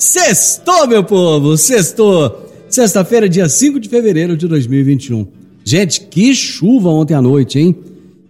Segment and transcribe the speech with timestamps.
[0.00, 2.48] sextou, meu povo, sextou!
[2.70, 5.26] Sexta-feira, dia 5 de fevereiro de 2021.
[5.62, 7.76] Gente, que chuva ontem à noite, hein?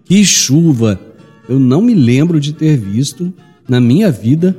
[0.04, 0.98] Que chuva!
[1.48, 3.32] Eu não me lembro de ter visto
[3.68, 4.56] na minha vida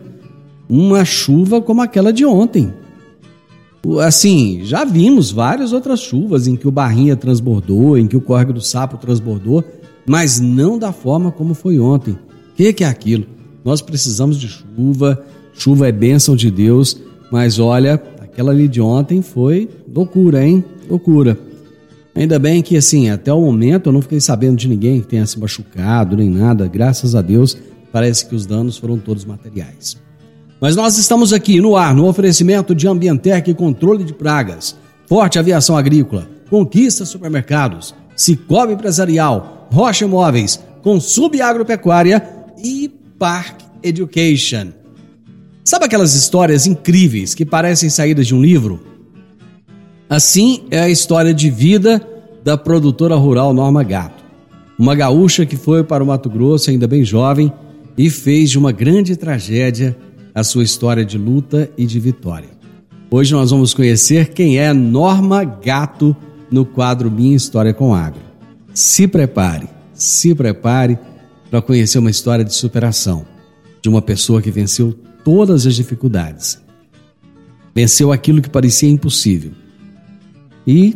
[0.70, 2.74] uma chuva como aquela de ontem.
[4.00, 8.54] Assim, já vimos várias outras chuvas em que o Barrinha transbordou, em que o Córrego
[8.54, 9.66] do Sapo transbordou,
[10.06, 12.14] mas não da forma como foi ontem.
[12.14, 13.26] O que, que é aquilo?
[13.66, 15.22] Nós precisamos de chuva,
[15.54, 16.98] chuva é bênção de Deus,
[17.32, 20.64] mas olha, aquela ali de ontem foi loucura, hein?
[20.90, 21.38] Loucura.
[22.14, 25.26] Ainda bem que, assim, até o momento eu não fiquei sabendo de ninguém que tenha
[25.26, 27.58] se machucado nem nada, graças a Deus,
[27.92, 29.98] parece que os danos foram todos materiais.
[30.60, 34.76] Mas nós estamos aqui no ar, no oferecimento de Ambientec e Controle de Pragas,
[35.08, 42.22] Forte Aviação Agrícola, Conquista Supermercados, Cicobi Empresarial, Rocha Imóveis, Consub Agropecuária
[42.64, 44.81] e Park Education.
[45.64, 48.80] Sabe aquelas histórias incríveis que parecem saídas de um livro?
[50.10, 52.06] Assim é a história de vida
[52.44, 54.24] da produtora rural Norma Gato.
[54.78, 57.54] Uma gaúcha que foi para o Mato Grosso ainda bem jovem
[57.96, 59.96] e fez de uma grande tragédia
[60.34, 62.50] a sua história de luta e de vitória.
[63.12, 66.16] Hoje nós vamos conhecer quem é Norma Gato
[66.50, 68.22] no quadro Minha História com Agro.
[68.74, 70.98] Se prepare, se prepare
[71.52, 73.26] para conhecer uma história de superação
[73.82, 76.62] de uma pessoa que venceu todas as dificuldades.
[77.74, 79.52] Venceu aquilo que parecia impossível.
[80.68, 80.96] E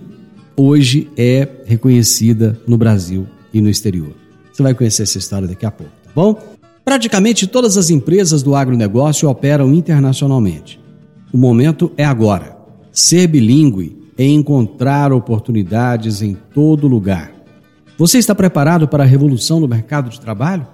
[0.56, 4.14] hoje é reconhecida no Brasil e no exterior.
[4.52, 6.56] Você vai conhecer essa história daqui a pouco, tá bom?
[6.84, 10.80] Praticamente todas as empresas do agronegócio operam internacionalmente.
[11.34, 12.56] O momento é agora.
[12.91, 17.34] Ser bilíngue é encontrar oportunidades em todo lugar.
[17.97, 20.68] Você está preparado para a revolução no mercado de trabalho?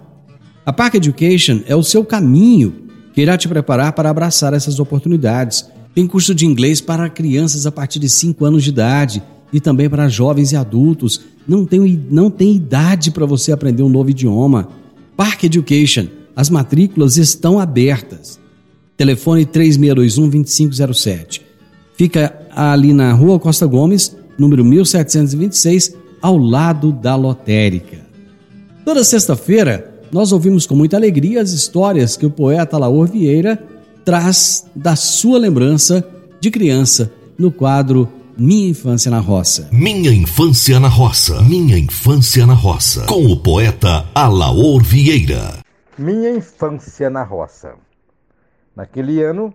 [0.65, 5.65] A Park Education é o seu caminho que irá te preparar para abraçar essas oportunidades.
[5.93, 9.89] Tem curso de inglês para crianças a partir de 5 anos de idade e também
[9.89, 11.21] para jovens e adultos.
[11.47, 14.69] Não tem, não tem idade para você aprender um novo idioma.
[15.17, 16.07] Park Education.
[16.35, 18.39] As matrículas estão abertas.
[18.95, 21.41] Telefone 3621-2507.
[21.97, 27.99] Fica ali na Rua Costa Gomes, número 1726, ao lado da lotérica.
[28.85, 33.61] Toda sexta-feira, nós ouvimos com muita alegria as histórias que o poeta Laor Vieira
[34.03, 36.05] traz da sua lembrança
[36.39, 39.69] de criança no quadro Minha Infância na Roça.
[39.71, 41.41] Minha Infância na Roça.
[41.43, 43.05] Minha Infância na Roça.
[43.05, 45.59] Com o poeta Alaor Vieira.
[45.97, 47.75] Minha Infância na Roça.
[48.75, 49.53] Naquele ano,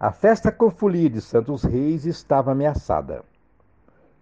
[0.00, 3.22] a festa com folia de Santos Reis estava ameaçada.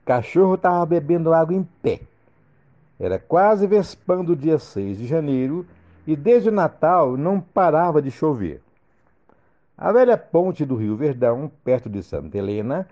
[0.05, 2.01] Cachorro estava bebendo água em pé.
[3.01, 5.67] Era quase vespando o dia 6 de janeiro
[6.07, 8.61] e desde o Natal não parava de chover.
[9.75, 12.87] A velha ponte do Rio Verdão, perto de Santa Helena,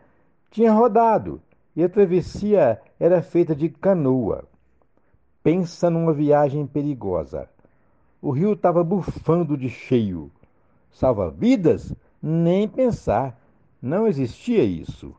[0.50, 1.42] tinha rodado
[1.76, 4.44] e a travessia era feita de canoa.
[5.42, 7.46] Pensa numa viagem perigosa.
[8.22, 10.30] O rio estava bufando de cheio.
[10.90, 11.94] Salva-vidas?
[12.20, 13.38] Nem pensar.
[13.80, 15.14] Não existia isso.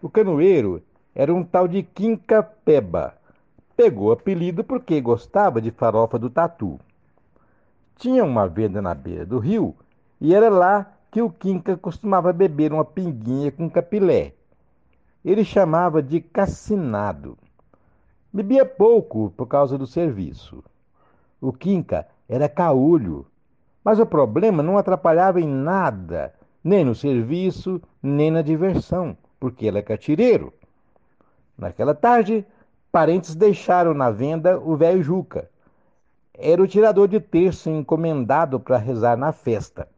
[0.00, 0.82] O canoeiro
[1.14, 2.42] era um tal de Quinca
[3.78, 6.80] Pegou apelido porque gostava de farofa do tatu.
[7.96, 9.72] Tinha uma venda na beira do rio
[10.20, 14.32] e era lá que o Quinca costumava beber uma pinguinha com capilé.
[15.24, 17.38] Ele chamava de cassinado.
[18.32, 20.64] Bebia pouco por causa do serviço.
[21.40, 23.26] O Quinca era caolho,
[23.84, 26.34] mas o problema não atrapalhava em nada,
[26.64, 30.52] nem no serviço, nem na diversão, porque ele é catireiro.
[31.56, 32.44] Naquela tarde,
[32.90, 35.48] parentes deixaram na venda o velho Juca.
[36.34, 39.88] Era o tirador de terço encomendado para rezar na festa.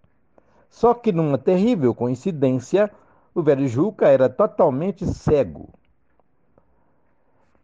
[0.68, 2.90] Só que numa terrível coincidência,
[3.34, 5.68] o velho Juca era totalmente cego.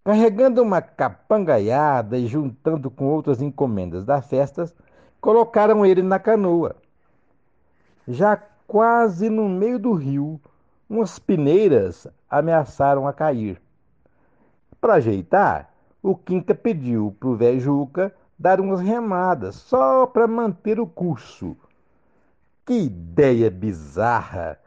[0.05, 4.75] Carregando uma capangaiada e juntando com outras encomendas das festas,
[5.21, 6.77] colocaram ele na canoa.
[8.07, 8.37] Já
[8.67, 10.41] quase no meio do rio,
[10.89, 13.61] umas pineiras ameaçaram a cair.
[14.81, 15.71] Para ajeitar,
[16.03, 21.57] o Quinca pediu para o velho Juca dar umas remadas só para manter o curso.
[22.65, 24.59] Que ideia bizarra!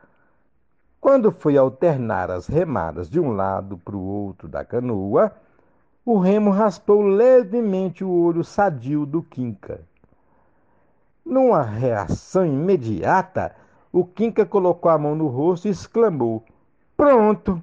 [1.00, 5.34] Quando foi alternar as remadas de um lado para o outro da canoa,
[6.06, 9.82] o remo raspou levemente o olho sadio do Quinca.
[11.24, 13.56] Numa reação imediata,
[13.92, 16.44] o Quinca colocou a mão no rosto e exclamou:
[16.98, 17.62] Pronto!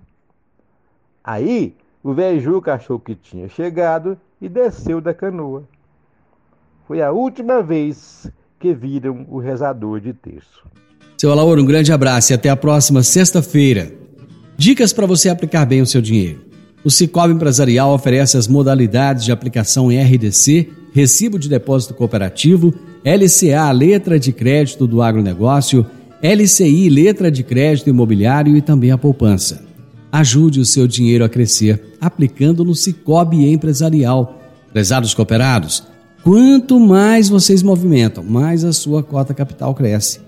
[1.22, 5.64] Aí o velho Juca achou que tinha chegado e desceu da canoa.
[6.86, 8.30] Foi a última vez
[8.60, 10.64] que viram o rezador de terço.
[11.18, 13.92] Seu Alaor, um grande abraço e até a próxima sexta-feira.
[14.56, 16.42] Dicas para você aplicar bem o seu dinheiro.
[16.84, 22.72] O Cicobi Empresarial oferece as modalidades de aplicação em RDC, Recibo de Depósito Cooperativo,
[23.04, 25.84] LCA, Letra de Crédito do Agronegócio,
[26.22, 29.66] LCI, Letra de Crédito Imobiliário e também a poupança.
[30.10, 34.40] Ajude o seu dinheiro a crescer aplicando no Cicobi Empresarial.
[34.72, 35.82] Prezados cooperados,
[36.22, 40.20] quanto mais vocês movimentam, mais a sua cota capital cresce.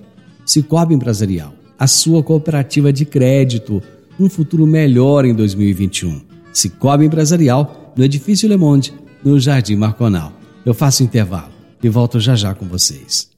[0.45, 3.83] Cicobi Empresarial, a sua cooperativa de crédito,
[4.19, 6.21] um futuro melhor em 2021.
[6.53, 8.93] Cicobi Empresarial, no Edifício Le Monde,
[9.25, 10.33] no Jardim Marconal.
[10.65, 11.53] Eu faço intervalo
[11.83, 13.29] e volto já já com vocês.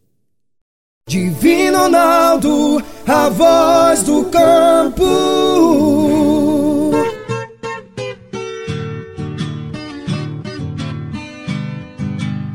[1.09, 6.10] Divino Ronaldo, a voz do campo.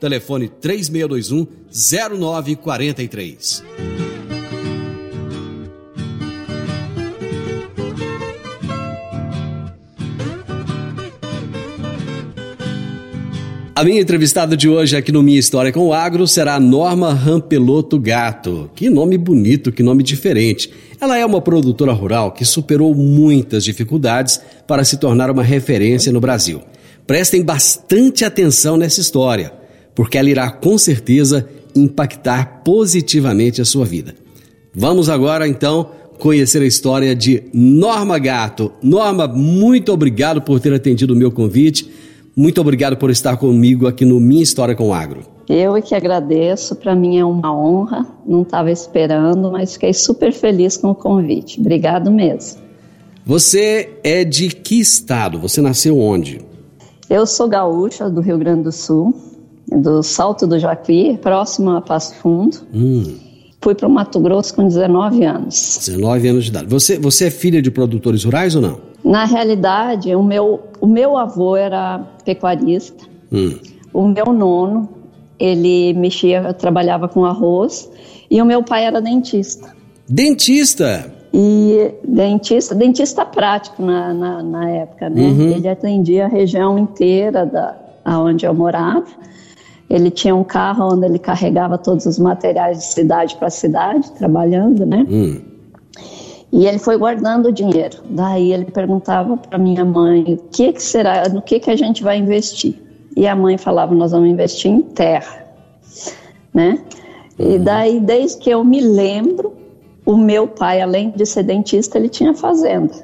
[0.00, 1.46] telefone 3621
[2.18, 3.62] 0943.
[13.80, 17.14] A minha entrevistada de hoje aqui no Minha História com o Agro será a Norma
[17.14, 18.70] Rampeloto Gato.
[18.74, 20.70] Que nome bonito, que nome diferente.
[21.00, 26.20] Ela é uma produtora rural que superou muitas dificuldades para se tornar uma referência no
[26.20, 26.60] Brasil.
[27.06, 29.59] Prestem bastante atenção nessa história
[29.94, 34.14] porque ela irá com certeza impactar positivamente a sua vida.
[34.74, 38.72] Vamos agora então conhecer a história de Norma Gato.
[38.82, 41.90] Norma, muito obrigado por ter atendido o meu convite.
[42.36, 45.22] Muito obrigado por estar comigo aqui no Minha História com o Agro.
[45.48, 48.06] Eu é que agradeço, para mim é uma honra.
[48.24, 51.60] Não estava esperando, mas fiquei super feliz com o convite.
[51.60, 52.60] Obrigado mesmo.
[53.26, 55.38] Você é de que estado?
[55.40, 56.40] Você nasceu onde?
[57.08, 59.14] Eu sou gaúcha do Rio Grande do Sul
[59.70, 62.58] do Salto do Jacuí, próximo a Passo Fundo.
[62.74, 63.16] Hum.
[63.62, 65.78] Fui para o Mato Grosso com 19 anos.
[65.84, 66.66] 19 anos de idade.
[66.68, 68.80] Você, você é filha de produtores rurais ou não?
[69.04, 73.04] Na realidade, o meu, o meu avô era pecuarista.
[73.30, 73.58] Hum.
[73.92, 74.88] O meu nono,
[75.38, 77.90] ele mexia, trabalhava com arroz.
[78.30, 79.74] E o meu pai era dentista.
[80.08, 81.12] Dentista?
[81.32, 85.22] E dentista, dentista prático na, na, na época, né?
[85.22, 85.50] Uhum.
[85.52, 87.76] Ele atendia a região inteira da
[88.18, 89.06] onde eu morava.
[89.90, 94.86] Ele tinha um carro onde ele carregava todos os materiais de cidade para cidade, trabalhando,
[94.86, 95.04] né?
[95.10, 95.40] Hum.
[96.52, 97.98] E ele foi guardando o dinheiro.
[98.08, 102.04] Daí ele perguntava para minha mãe: o que, que será, no que, que a gente
[102.04, 102.80] vai investir?
[103.16, 105.44] E a mãe falava: nós vamos investir em terra,
[106.54, 106.78] né?
[107.36, 107.64] E uhum.
[107.64, 109.54] daí, desde que eu me lembro,
[110.06, 112.94] o meu pai, além de ser dentista, ele tinha fazenda.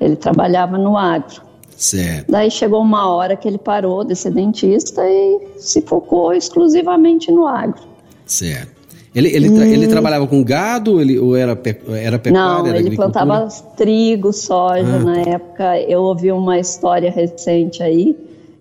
[0.00, 1.51] Ele trabalhava no agro.
[1.76, 2.30] Certo.
[2.30, 7.46] Daí chegou uma hora que ele parou de ser dentista e se focou exclusivamente no
[7.46, 7.82] agro.
[8.24, 8.82] Certo.
[9.14, 12.72] Ele, ele, tra ele trabalhava com gado ele, ou era, pe era pecuária?
[12.72, 15.30] Não, ele plantava trigo, soja ah, na tá.
[15.30, 15.80] época.
[15.80, 18.16] Eu ouvi uma história recente aí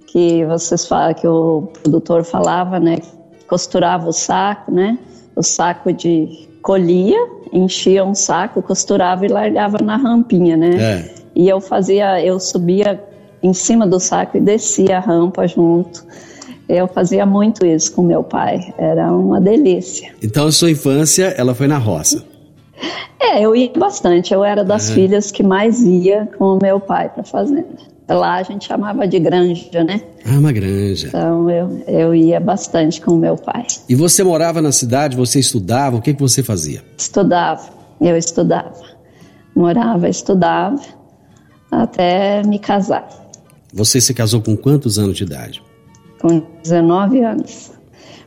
[0.08, 3.00] que vocês falam que o produtor falava, né?
[3.48, 5.00] Costurava o saco, né?
[5.34, 7.18] O saco de colhia,
[7.54, 10.76] enchia um saco, costurava e largava na rampinha, né?
[10.78, 11.21] É.
[11.36, 13.02] E eu fazia, eu subia
[13.42, 16.06] em cima do saco e descia a rampa junto.
[16.68, 20.14] Eu fazia muito isso com meu pai, era uma delícia.
[20.22, 22.24] Então a sua infância, ela foi na roça?
[23.20, 27.10] É, eu ia bastante, eu era das filhas que mais ia com o meu pai
[27.10, 27.68] para fazenda.
[28.10, 30.02] lá a gente chamava de granja, né?
[30.26, 31.08] Ah, uma granja.
[31.08, 33.68] Então eu, eu ia bastante com o meu pai.
[33.88, 36.82] E você morava na cidade, você estudava, o que, que você fazia?
[36.98, 37.70] Estudava,
[38.00, 38.82] eu estudava.
[39.56, 40.82] Morava, estudava,
[41.72, 43.08] até me casar.
[43.74, 45.64] Você se casou com quantos anos de idade?
[46.20, 47.72] Com 19 anos.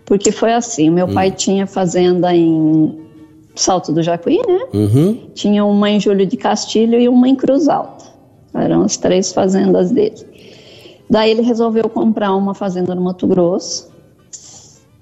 [0.06, 1.14] Porque foi assim, meu hum.
[1.14, 2.98] pai tinha fazenda em
[3.54, 4.66] Salto do Jacuí, né?
[4.72, 5.18] Uhum.
[5.34, 8.04] Tinha uma em Júlio de Castilho e uma em Cruz Alta.
[8.52, 10.16] Eram as três fazendas dele.
[11.08, 13.92] Daí ele resolveu comprar uma fazenda no Mato Grosso.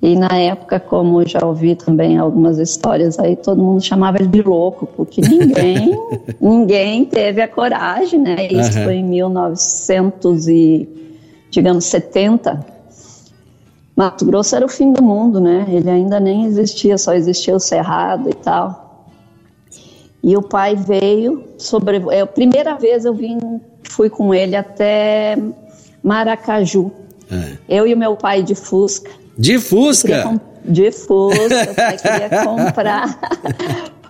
[0.03, 4.43] E na época, como já ouvi também algumas histórias aí, todo mundo chamava ele de
[4.43, 5.97] louco, porque ninguém,
[6.41, 8.49] ninguém teve a coragem, né?
[8.51, 8.85] Isso uhum.
[8.85, 10.89] foi em 1900 e,
[11.51, 12.67] digamos, 70.
[13.95, 15.67] Mato Grosso era o fim do mundo, né?
[15.69, 19.07] Ele ainda nem existia, só existia o Cerrado e tal.
[20.21, 22.03] E o pai veio sobre.
[22.11, 23.39] É a primeira vez eu vim,
[23.85, 25.39] fui com ele até
[26.03, 26.91] Maracaju.
[27.31, 27.57] É.
[27.69, 29.22] Eu e o meu pai de Fusca.
[29.37, 30.41] De Fusca?
[30.65, 31.71] De Fusca.
[31.71, 33.19] O pai queria comprar.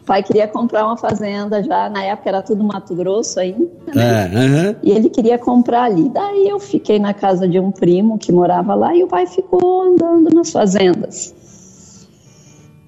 [0.01, 3.71] O pai queria comprar uma fazenda já, na época era tudo Mato Grosso ainda.
[3.95, 4.25] Né?
[4.25, 4.77] É, uhum.
[4.83, 6.09] E ele queria comprar ali.
[6.09, 9.83] Daí eu fiquei na casa de um primo que morava lá e o pai ficou
[9.83, 11.33] andando nas fazendas.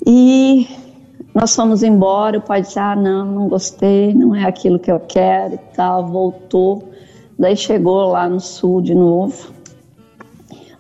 [0.05, 0.67] E
[1.33, 4.99] nós fomos embora, o pai disse: Ah, não, não gostei, não é aquilo que eu
[4.99, 6.09] quero e tal.
[6.09, 6.91] Voltou.
[7.39, 9.54] Daí chegou lá no sul de novo.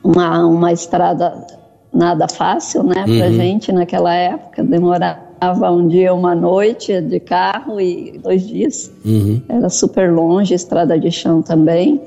[0.04, 1.46] Uma, uma estrada
[1.92, 3.32] nada fácil, né, pra uhum.
[3.32, 5.25] gente naquela época, demorar
[5.73, 8.90] um dia, uma noite de carro e dois dias.
[9.04, 9.40] Uhum.
[9.49, 12.00] Era super longe, estrada de chão também.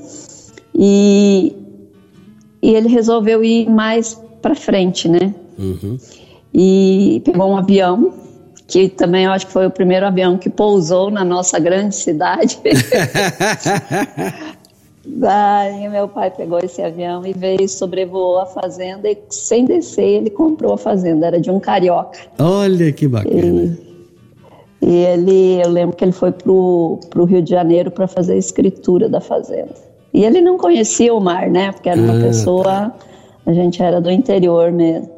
[0.74, 1.56] E,
[2.62, 5.34] e ele resolveu ir mais para frente, né?
[5.58, 5.98] Uhum.
[6.54, 8.13] E pegou um avião,
[8.68, 12.60] que também eu acho que foi o primeiro avião que pousou na nossa grande cidade.
[15.10, 20.30] Daí meu pai pegou esse avião e veio, sobrevoou a fazenda e sem descer ele
[20.30, 22.20] comprou a fazenda, era de um carioca.
[22.38, 23.78] Olha que bacana.
[24.82, 28.34] E, e ele, eu lembro que ele foi pro, pro Rio de Janeiro para fazer
[28.34, 29.74] a escritura da fazenda.
[30.14, 31.72] E ele não conhecia o mar, né?
[31.72, 32.96] Porque era uma ah, pessoa, tá.
[33.46, 35.10] a gente era do interior mesmo.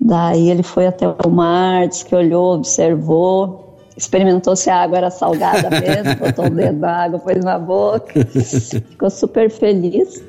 [0.00, 3.63] Daí ele foi até o mar, disse que olhou, observou,
[3.96, 8.12] experimentou se a água era salgada mesmo, botou o dedo na água, pôs na boca,
[8.26, 10.22] ficou super feliz.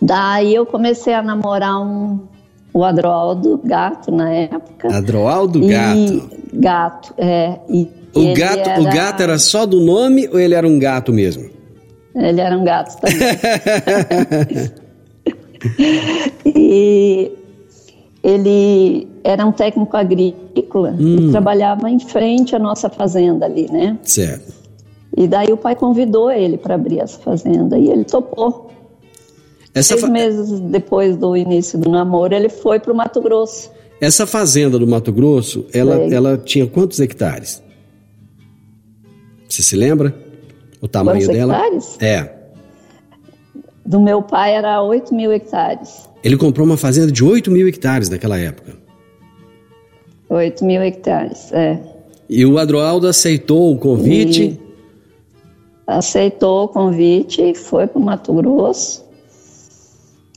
[0.00, 2.20] Daí eu comecei a namorar um,
[2.72, 4.94] o Adroaldo Gato na época.
[4.94, 6.30] Adroaldo Gato?
[6.52, 7.58] Gato, é.
[7.68, 8.80] E o, gato, era...
[8.80, 11.48] o gato era só do nome ou ele era um gato mesmo?
[12.14, 13.26] Ele era um gato também.
[16.44, 17.32] e
[18.24, 21.28] ele era um técnico agrícola hum.
[21.28, 23.98] e trabalhava em frente à nossa fazenda ali, né?
[24.02, 24.50] Certo.
[25.14, 28.70] E daí o pai convidou ele para abrir essa fazenda e ele topou.
[29.74, 30.08] Essa Seis fa...
[30.08, 33.70] meses depois do início do namoro, ele foi para o Mato Grosso.
[34.00, 37.62] Essa fazenda do Mato Grosso, ela, ela tinha quantos hectares?
[39.46, 40.14] Você se lembra?
[40.80, 41.54] O tamanho quantos dela?
[41.54, 41.96] hectares?
[42.00, 42.34] É.
[43.84, 46.08] Do meu pai era 8 mil hectares.
[46.24, 48.72] Ele comprou uma fazenda de 8 mil hectares naquela época.
[50.30, 51.78] 8 mil hectares, é.
[52.30, 54.58] E o Adroaldo aceitou o convite?
[54.58, 54.60] E
[55.86, 59.04] aceitou o convite e foi para o Mato Grosso.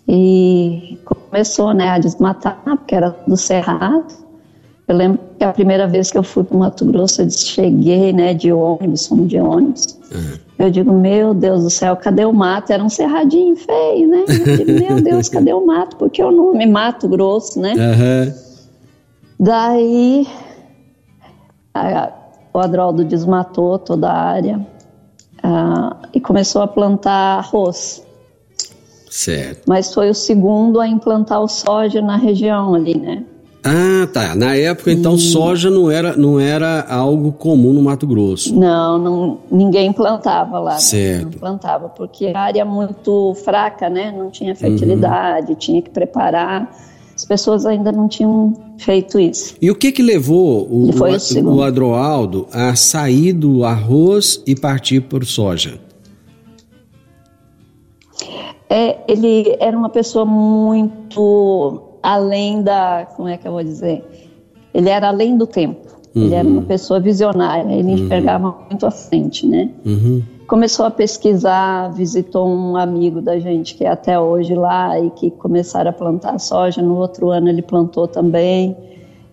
[0.05, 4.13] E começou né, a desmatar, porque era do Cerrado.
[4.89, 8.11] Eu lembro que a primeira vez que eu fui para o Mato Grosso, eu cheguei
[8.11, 9.97] né, de ônibus, fomos de ônibus.
[10.13, 10.46] Uhum.
[10.57, 12.71] Eu digo, meu Deus do céu, cadê o mato?
[12.71, 14.25] Era um cerradinho feio, né?
[14.27, 15.95] Eu digo, meu Deus, cadê o mato?
[15.97, 17.73] Porque o nome Mato Grosso, né?
[17.73, 18.33] Uhum.
[19.39, 20.27] Daí,
[21.73, 22.11] a,
[22.51, 24.65] o Adroldo desmatou toda a área
[25.43, 28.03] a, e começou a plantar arroz.
[29.11, 29.63] Certo.
[29.67, 33.23] Mas foi o segundo a implantar o soja na região ali, né?
[33.67, 34.33] Ah, tá.
[34.33, 35.19] Na época, então, e...
[35.19, 38.57] soja não era, não era algo comum no Mato Grosso.
[38.57, 40.77] Não, não ninguém plantava lá.
[40.77, 41.25] Certo.
[41.25, 41.31] Né?
[41.33, 44.13] Não plantava, porque a área muito fraca, né?
[44.17, 45.57] Não tinha fertilidade, uhum.
[45.57, 46.71] tinha que preparar.
[47.13, 49.55] As pessoas ainda não tinham feito isso.
[49.61, 55.01] E o que que levou o, o, o Adroaldo a sair do arroz e partir
[55.01, 55.79] por soja?
[58.69, 64.03] É, ele era uma pessoa muito além da, como é que eu vou dizer?
[64.73, 65.87] Ele era além do tempo.
[66.15, 66.23] Uhum.
[66.23, 66.65] Ele era uma uhum.
[66.65, 68.05] pessoa visionária, ele uhum.
[68.05, 69.69] enxergava muito à frente, né?
[69.85, 70.23] Uhum.
[70.47, 75.29] Começou a pesquisar, visitou um amigo da gente que é até hoje lá e que
[75.29, 76.81] começaram a plantar soja.
[76.81, 78.75] No outro ano ele plantou também.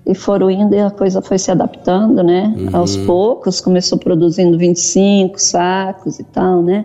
[0.06, 2.54] E foram indo e a coisa foi se adaptando, né?
[2.72, 3.06] Aos uhum.
[3.06, 6.84] poucos, começou produzindo 25 sacos e tal, né?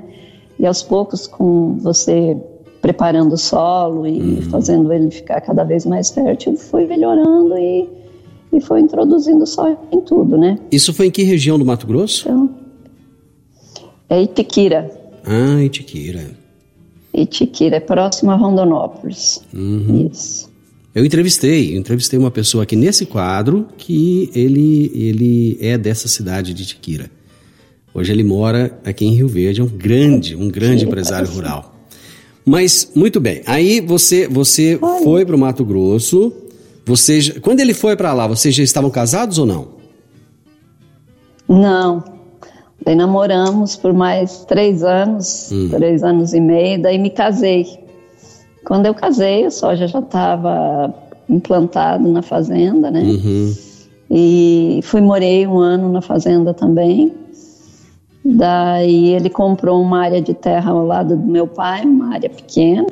[0.58, 2.38] E aos poucos, com você
[2.82, 4.42] preparando o solo e uhum.
[4.44, 7.88] fazendo ele ficar cada vez mais fértil, foi melhorando e,
[8.54, 10.58] e foi introduzindo soja em tudo, né?
[10.72, 12.28] Isso foi em que região do Mato Grosso?
[12.28, 12.50] Então,
[14.10, 14.90] é Itiquira.
[15.24, 16.32] Ah, Itiquira.
[17.14, 19.42] Itiquira, é próximo a Rondonópolis.
[19.54, 20.10] Uhum.
[20.12, 20.50] Isso.
[20.96, 26.54] Eu entrevistei, eu entrevistei uma pessoa aqui nesse quadro que ele, ele é dessa cidade
[26.54, 27.12] de Itiquira.
[27.94, 31.79] Hoje ele mora aqui em Rio Verde, é um grande, um grande empresário rural.
[32.50, 36.34] Mas, muito bem, aí você, você foi para o Mato Grosso,
[36.84, 39.68] você, quando ele foi para lá, vocês já estavam casados ou não?
[41.48, 42.04] Não,
[42.84, 45.70] daí namoramos por mais três anos, hum.
[45.70, 47.68] três anos e meio, daí me casei.
[48.66, 50.92] Quando eu casei, a soja já estava
[51.30, 53.04] implantado na fazenda, né?
[53.04, 53.54] Uhum.
[54.10, 57.14] E fui morei um ano na fazenda também.
[58.38, 62.86] Daí ele comprou uma área de terra ao lado do meu pai, uma área pequena.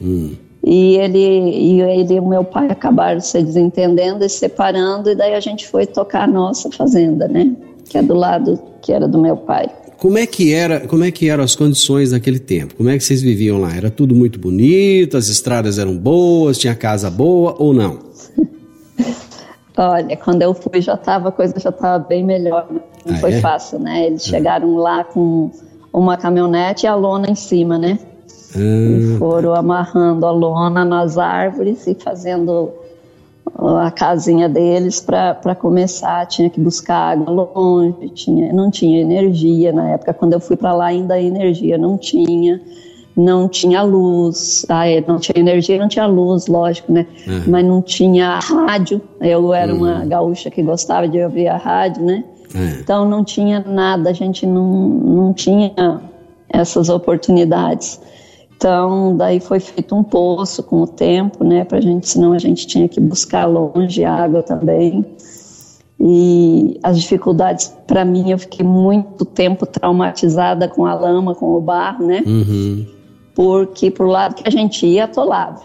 [0.00, 0.32] Hum.
[0.64, 5.34] E ele e ele e o meu pai acabaram se desentendendo e separando, e daí
[5.34, 7.54] a gente foi tocar a nossa fazenda, né?
[7.88, 9.68] Que é do lado que era do meu pai.
[9.98, 12.74] Como é que era, como é que eram as condições naquele tempo?
[12.76, 13.74] Como é que vocês viviam lá?
[13.74, 18.07] Era tudo muito bonito, as estradas eram boas, tinha casa boa ou não?
[19.78, 22.66] Olha, quando eu fui já tava, a coisa já estava bem melhor.
[23.06, 23.40] Não ah, foi é?
[23.40, 24.06] fácil, né?
[24.06, 24.30] Eles ah.
[24.30, 25.50] chegaram lá com
[25.92, 27.96] uma caminhonete e a lona em cima, né?
[28.56, 28.58] Ah.
[28.58, 32.72] E foram amarrando a lona nas árvores e fazendo
[33.56, 36.26] a casinha deles para começar.
[36.26, 40.12] Tinha que buscar água longe, tinha, não tinha energia na época.
[40.12, 42.60] Quando eu fui para lá, ainda a energia não tinha
[43.18, 47.04] não tinha luz, ah, não tinha energia, não tinha luz, lógico, né?
[47.26, 47.42] Uhum.
[47.48, 49.00] Mas não tinha rádio.
[49.20, 49.80] Eu era uhum.
[49.80, 52.22] uma gaúcha que gostava de ouvir a rádio, né?
[52.54, 52.78] Uhum.
[52.80, 55.74] Então não tinha nada, a gente não, não tinha
[56.48, 58.00] essas oportunidades.
[58.56, 62.66] Então, daí foi feito um poço com o tempo, né, pra gente, senão a gente
[62.66, 65.04] tinha que buscar longe água também.
[66.00, 71.60] E as dificuldades, para mim, eu fiquei muito tempo traumatizada com a lama, com o
[71.60, 72.22] barro, né?
[72.24, 72.97] Uhum
[73.38, 75.62] porque por lado que a gente ia, atolava.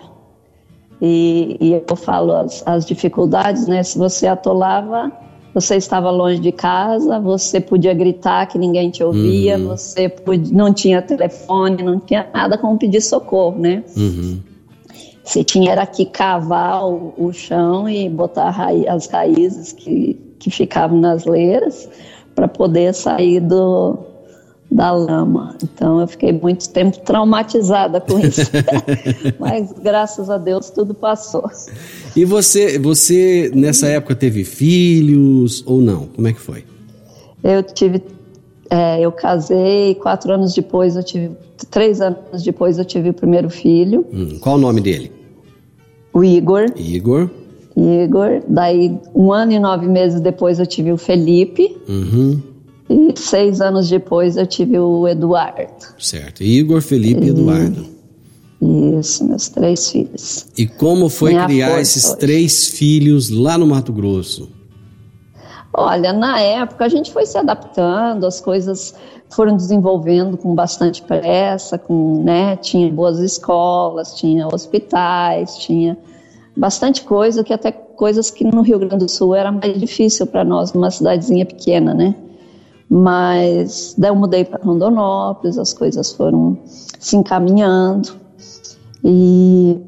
[1.01, 3.81] E, e eu falo as, as dificuldades, né?
[3.81, 5.11] Se você atolava,
[5.55, 9.69] você estava longe de casa, você podia gritar que ninguém te ouvia, uhum.
[9.69, 13.83] você podia, não tinha telefone, não tinha nada como pedir socorro, né?
[13.97, 14.39] Uhum.
[15.23, 20.51] Você tinha era que cavar o, o chão e botar raiz, as raízes que, que
[20.51, 21.89] ficavam nas leiras
[22.35, 24.12] para poder sair do,
[24.73, 25.55] da lama.
[25.63, 28.51] Então eu fiquei muito tempo traumatizada com isso.
[29.39, 31.49] Mas graças a Deus tudo passou.
[32.15, 36.07] E você, você nessa época teve filhos ou não?
[36.07, 36.65] Como é que foi?
[37.43, 38.01] Eu tive,
[38.69, 41.31] é, eu casei, quatro anos depois eu tive,
[41.69, 44.05] três anos depois eu tive o primeiro filho.
[44.11, 45.11] Hum, qual o nome dele?
[46.11, 46.65] O Igor.
[46.75, 47.29] Igor.
[47.75, 48.41] Igor.
[48.47, 51.77] Daí um ano e nove meses depois eu tive o Felipe.
[51.87, 52.52] Uhum.
[52.89, 55.85] E seis anos depois eu tive o Eduardo.
[55.97, 56.43] Certo.
[56.43, 57.85] Igor, Felipe e Eduardo.
[58.99, 60.47] Isso, meus três filhos.
[60.57, 62.17] E como foi Minha criar esses hoje.
[62.17, 64.49] três filhos lá no Mato Grosso?
[65.73, 68.93] Olha, na época a gente foi se adaptando, as coisas
[69.29, 75.97] foram desenvolvendo com bastante pressa, com, né, tinha boas escolas, tinha hospitais, tinha
[76.55, 80.43] bastante coisa que até coisas que no Rio Grande do Sul era mais difícil para
[80.43, 82.15] nós, numa cidadezinha pequena, né?
[82.95, 88.11] Mas daí eu mudei para Rondonópolis, as coisas foram se encaminhando
[89.03, 89.81] e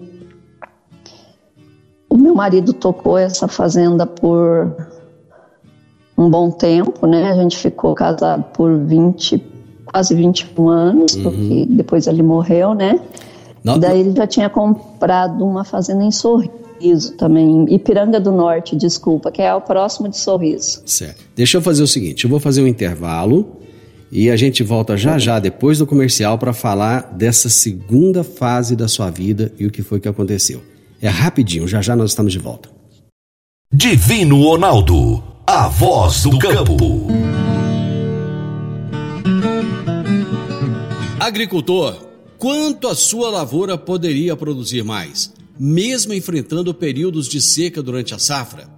[2.09, 4.75] o meu marido tocou essa fazenda por
[6.17, 7.29] um bom tempo, né?
[7.29, 9.37] A gente ficou casado por 20,
[9.85, 11.23] quase 21 anos, uhum.
[11.25, 12.99] porque depois ele morreu, né?
[13.63, 18.75] Não, Daí ele já tinha comprado uma fazenda em Sorriso Sorriso também, Ipiranga do Norte,
[18.75, 20.81] desculpa, que é o próximo de Sorriso.
[20.85, 21.23] Certo.
[21.35, 23.57] Deixa eu fazer o seguinte, eu vou fazer um intervalo
[24.11, 28.87] e a gente volta já já depois do comercial para falar dessa segunda fase da
[28.87, 30.61] sua vida e o que foi que aconteceu.
[31.01, 32.69] É rapidinho, já já nós estamos de volta.
[33.73, 37.07] Divino Ronaldo, a voz do campo.
[41.19, 41.95] Agricultor,
[42.37, 45.34] quanto a sua lavoura poderia produzir mais?
[45.59, 48.69] Mesmo enfrentando períodos de seca durante a safra.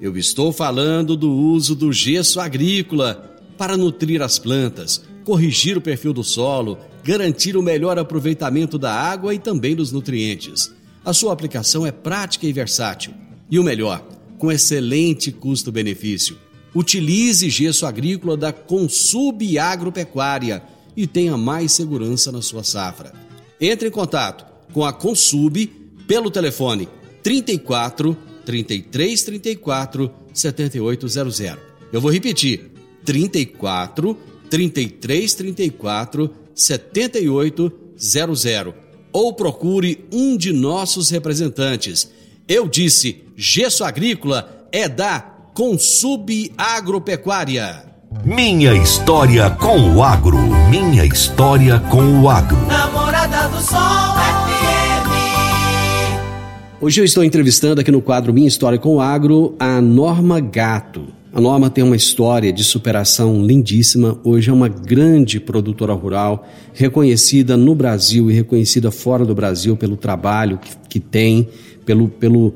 [0.00, 6.12] Eu estou falando do uso do gesso agrícola para nutrir as plantas, corrigir o perfil
[6.12, 10.72] do solo, garantir o melhor aproveitamento da água e também dos nutrientes.
[11.04, 13.12] A sua aplicação é prática e versátil.
[13.50, 14.06] E o melhor,
[14.38, 16.36] com excelente custo-benefício.
[16.74, 20.62] Utilize gesso agrícola da Consub Agropecuária
[20.96, 23.12] e tenha mais segurança na sua safra.
[23.60, 25.77] Entre em contato com a Consub
[26.08, 26.88] pelo telefone
[27.22, 31.58] 34 33 34 7800.
[31.92, 32.72] Eu vou repetir:
[33.04, 34.16] 34
[34.50, 38.74] 33 34 7800
[39.12, 42.10] ou procure um de nossos representantes.
[42.48, 45.20] Eu disse: gesso agrícola é da
[45.52, 47.84] Consub Agropecuária.
[48.24, 50.38] Minha história com o agro.
[50.70, 52.56] Minha história com o agro.
[52.66, 54.37] Namorada do Sol FM.
[56.80, 61.08] Hoje eu estou entrevistando aqui no quadro Minha História com o Agro a Norma Gato.
[61.32, 64.16] A Norma tem uma história de superação lindíssima.
[64.22, 69.96] Hoje é uma grande produtora rural, reconhecida no Brasil e reconhecida fora do Brasil pelo
[69.96, 71.48] trabalho que, que tem,
[71.84, 72.54] pelo, pelo,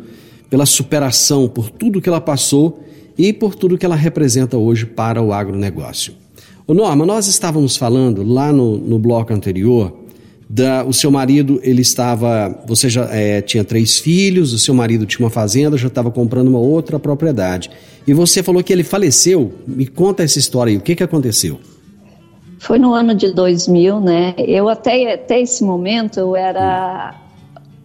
[0.48, 2.80] pela superação, por tudo que ela passou
[3.18, 6.14] e por tudo que ela representa hoje para o agronegócio.
[6.64, 10.01] Ô Norma, nós estávamos falando lá no, no bloco anterior
[10.52, 15.06] da, o seu marido, ele estava, você já é, tinha três filhos, o seu marido
[15.06, 17.70] tinha uma fazenda, já estava comprando uma outra propriedade.
[18.06, 19.50] E você falou que ele faleceu.
[19.66, 21.58] Me conta essa história aí, o que, que aconteceu?
[22.58, 24.34] Foi no ano de 2000, né?
[24.36, 27.18] Eu até, até esse momento eu era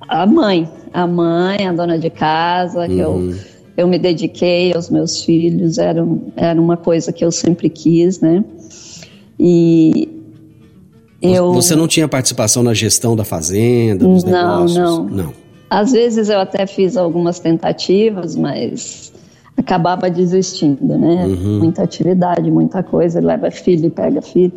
[0.05, 2.99] a mãe, a mãe, a dona de casa, uhum.
[2.99, 3.35] eu,
[3.77, 8.43] eu me dediquei aos meus filhos, era, era uma coisa que eu sempre quis, né?
[9.39, 10.16] E
[11.21, 11.53] eu...
[11.53, 14.77] Você não tinha participação na gestão da fazenda, dos não, negócios?
[14.77, 15.33] Não, não.
[15.69, 19.11] Às vezes eu até fiz algumas tentativas, mas
[19.57, 21.25] acabava desistindo, né?
[21.25, 21.59] Uhum.
[21.59, 24.53] Muita atividade, muita coisa, leva filho, pega filho.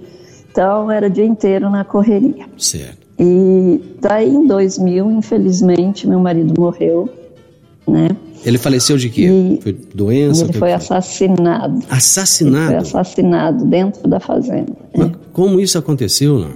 [0.50, 2.46] Então era o dia inteiro na correria.
[2.58, 2.98] Certo.
[3.18, 7.08] E daí em 2000, infelizmente, meu marido morreu,
[7.86, 8.08] né?
[8.44, 9.22] Ele faleceu de quê?
[9.22, 10.44] E foi doença?
[10.44, 11.80] Ele foi assassinado.
[11.90, 12.72] Assassinado?
[12.72, 14.72] Ele foi assassinado dentro da fazenda.
[14.96, 15.12] Mas é.
[15.32, 16.52] como isso aconteceu, não?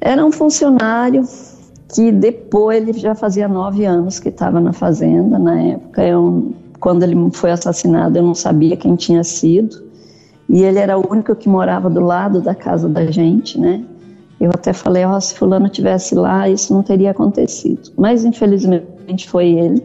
[0.00, 1.24] Era um funcionário
[1.92, 5.38] que depois ele já fazia nove anos que estava na fazenda.
[5.38, 9.84] Na época, eu, quando ele foi assassinado, eu não sabia quem tinha sido.
[10.48, 13.82] E ele era o único que morava do lado da casa da gente, né?
[14.38, 17.90] Eu até falei, oh, se fulano tivesse lá, isso não teria acontecido.
[17.96, 19.82] Mas infelizmente foi ele.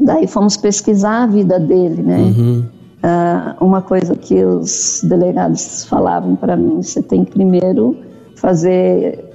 [0.00, 2.18] Daí fomos pesquisar a vida dele, né?
[2.18, 2.64] Uhum.
[3.02, 7.96] Uh, uma coisa que os delegados falavam para mim: você tem que primeiro
[8.34, 9.26] fazer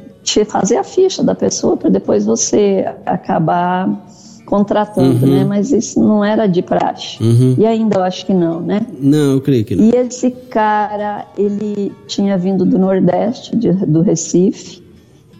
[0.47, 3.87] fazer a ficha da pessoa para depois você acabar
[4.47, 5.35] contratando, uhum.
[5.35, 5.45] né?
[5.45, 7.23] Mas isso não era de praxe.
[7.23, 7.55] Uhum.
[7.59, 8.81] E ainda eu acho que não, né?
[8.99, 9.83] Não, eu creio que não.
[9.83, 14.83] E esse cara, ele tinha vindo do Nordeste, de, do Recife,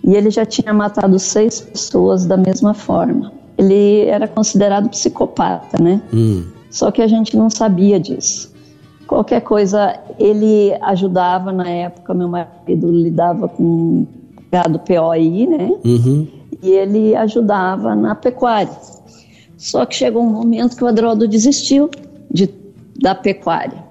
[0.03, 6.01] e ele já tinha matado seis pessoas da mesma forma ele era considerado psicopata, né?
[6.13, 6.43] Hum.
[6.69, 8.53] Só que a gente não sabia disso.
[9.07, 14.05] Qualquer coisa, ele ajudava na época, meu marido lidava com
[14.51, 15.71] gado POI, né?
[15.85, 16.27] Uhum.
[16.61, 18.73] E ele ajudava na pecuária.
[19.57, 21.89] Só que chegou um momento que o Adroaldo desistiu
[22.31, 22.49] de,
[22.99, 23.83] da pecuária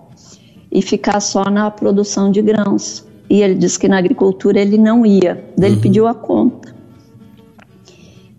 [0.71, 3.05] e ficar só na produção de grãos.
[3.31, 5.45] E ele disse que na agricultura ele não ia.
[5.57, 5.83] Daí ele uhum.
[5.83, 6.74] pediu a conta.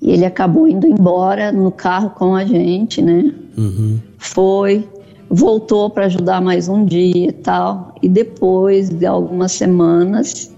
[0.02, 3.34] E ele acabou indo embora no carro com a gente, né?
[3.58, 4.00] Uhum.
[4.18, 4.88] Foi,
[5.30, 7.96] voltou para ajudar mais um dia e tal.
[8.02, 10.54] E depois de algumas semanas,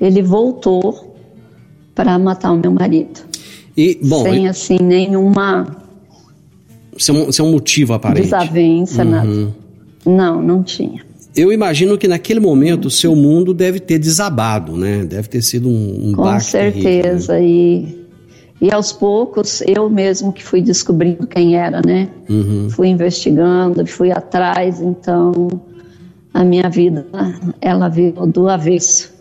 [0.00, 1.16] ele voltou
[1.94, 3.20] para matar o meu marido.
[3.76, 5.66] E, bom, sem assim nenhuma.
[6.98, 8.22] Sem, sem um motivo aparente.
[8.22, 9.10] Desavença, uhum.
[9.10, 9.54] nada.
[10.04, 11.04] Não, não tinha.
[11.34, 15.04] Eu imagino que naquele momento o seu mundo deve ter desabado, né?
[15.04, 17.34] Deve ter sido um, um Com certeza.
[17.34, 17.46] Terrível, né?
[17.46, 18.05] E
[18.60, 22.08] e aos poucos, eu mesmo que fui descobrindo quem era, né?
[22.28, 22.68] Uhum.
[22.70, 25.48] Fui investigando, fui atrás, então
[26.32, 27.06] a minha vida,
[27.60, 29.14] ela veio do avesso.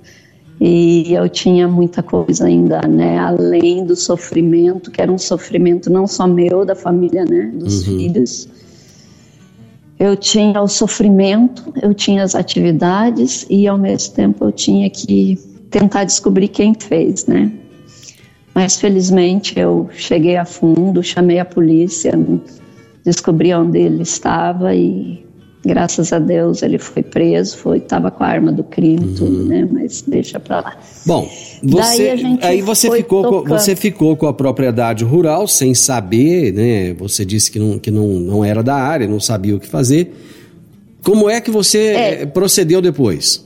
[0.60, 3.20] E eu tinha muita coisa ainda, né?
[3.20, 7.52] Além do sofrimento, que era um sofrimento não só meu, da família, né?
[7.54, 7.98] Dos uhum.
[7.98, 8.48] filhos.
[10.00, 15.38] Eu tinha o sofrimento, eu tinha as atividades e ao mesmo tempo eu tinha que
[15.70, 17.52] tentar descobrir quem fez, né?
[18.56, 22.18] Mas felizmente eu cheguei a fundo, chamei a polícia,
[23.04, 25.26] descobri onde ele estava e
[25.66, 29.14] graças a Deus ele foi preso, foi estava com a arma do crime, uhum.
[29.14, 29.68] tudo, né?
[29.70, 30.78] Mas deixa para lá.
[31.06, 31.30] Bom,
[31.62, 36.94] você, aí você ficou com, você ficou com a propriedade rural sem saber, né?
[36.94, 40.16] Você disse que não que não, não era da área, não sabia o que fazer.
[41.04, 42.26] Como é que você é.
[42.26, 43.44] Procedeu depois?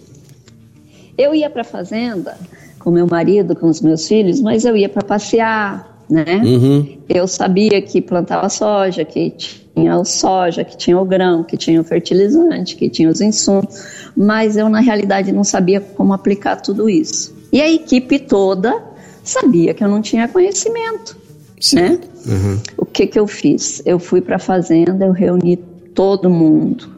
[1.17, 2.37] Eu ia para a fazenda
[2.79, 6.41] com meu marido, com os meus filhos, mas eu ia para passear, né?
[6.43, 6.97] Uhum.
[7.07, 9.31] Eu sabia que plantava soja, que
[9.75, 14.09] tinha o soja, que tinha o grão, que tinha o fertilizante, que tinha os insumos,
[14.15, 17.35] mas eu na realidade não sabia como aplicar tudo isso.
[17.51, 18.81] E a equipe toda
[19.23, 21.17] sabia que eu não tinha conhecimento,
[21.59, 21.75] Sim.
[21.75, 21.99] né?
[22.25, 22.59] Uhum.
[22.77, 23.81] O que que eu fiz?
[23.85, 25.57] Eu fui para a fazenda, eu reuni
[25.93, 26.89] todo mundo,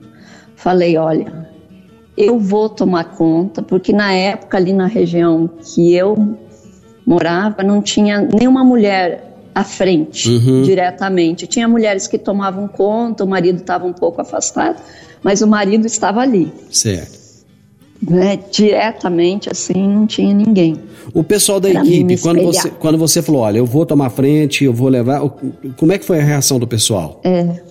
[0.55, 1.49] falei, olha,
[2.17, 6.37] eu vou tomar conta, porque na época ali na região que eu
[7.05, 10.63] morava não tinha nenhuma mulher à frente uhum.
[10.63, 11.47] diretamente.
[11.47, 14.81] Tinha mulheres que tomavam conta, o marido estava um pouco afastado,
[15.23, 16.51] mas o marido estava ali.
[16.69, 17.21] Certo.
[18.01, 20.75] Né, diretamente assim, não tinha ninguém.
[21.13, 24.73] O pessoal da equipe, quando você, quando você falou, olha, eu vou tomar frente, eu
[24.73, 25.21] vou levar,
[25.77, 27.21] como é que foi a reação do pessoal?
[27.23, 27.61] É,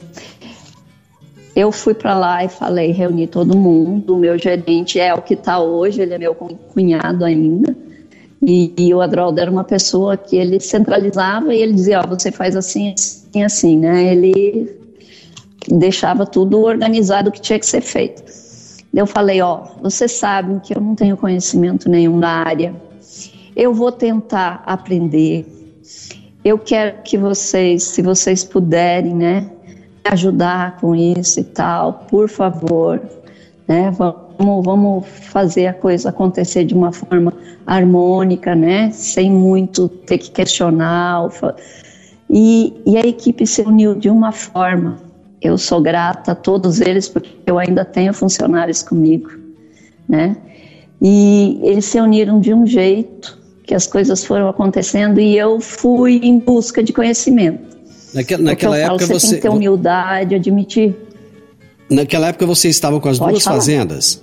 [1.55, 5.35] eu fui para lá e falei, reuni todo mundo, o meu gerente é o que
[5.35, 7.77] está hoje, ele é meu cunhado ainda,
[8.43, 12.09] e, e, o Adroaldo era uma pessoa que ele centralizava e ele dizia, ó, oh,
[12.09, 14.13] você faz assim, assim, assim, né?
[14.13, 14.81] Ele
[15.69, 18.23] deixava tudo organizado que tinha que ser feito.
[18.95, 22.75] Eu falei, ó, oh, vocês sabem que eu não tenho conhecimento nenhum na área.
[23.55, 25.45] Eu vou tentar aprender.
[26.43, 29.51] Eu quero que vocês, se vocês puderem, né,
[30.05, 33.01] ajudar com isso e tal, por favor,
[33.69, 33.91] né?
[33.91, 37.33] Vamos, vamos fazer a coisa acontecer de uma forma
[37.67, 38.91] harmônica, né?
[38.91, 41.29] Sem muito ter que questionar.
[42.29, 44.99] E, e a equipe se uniu de uma forma.
[45.41, 49.31] Eu sou grata a todos eles porque eu ainda tenho funcionários comigo,
[50.09, 50.37] né?
[51.01, 56.21] E eles se uniram de um jeito que as coisas foram acontecendo e eu fui
[56.23, 57.80] em busca de conhecimento.
[58.13, 60.97] Naquela, naquela falo, época você, tem que ter humildade, admitir.
[61.89, 63.57] Naquela época você estava com as Pode duas falar.
[63.57, 64.23] fazendas?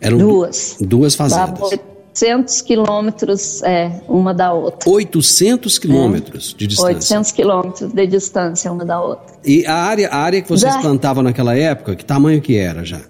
[0.00, 0.76] Eram duas.
[0.80, 1.78] Duas fazendas.
[2.18, 4.90] 800 quilômetros é, uma da outra.
[4.90, 6.58] 800 quilômetros é.
[6.58, 6.94] de distância.
[6.94, 9.34] 800 quilômetros de distância uma da outra.
[9.44, 10.80] E a área, a área que vocês já...
[10.80, 13.00] plantavam naquela época, que tamanho que era já?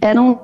[0.00, 0.38] Eram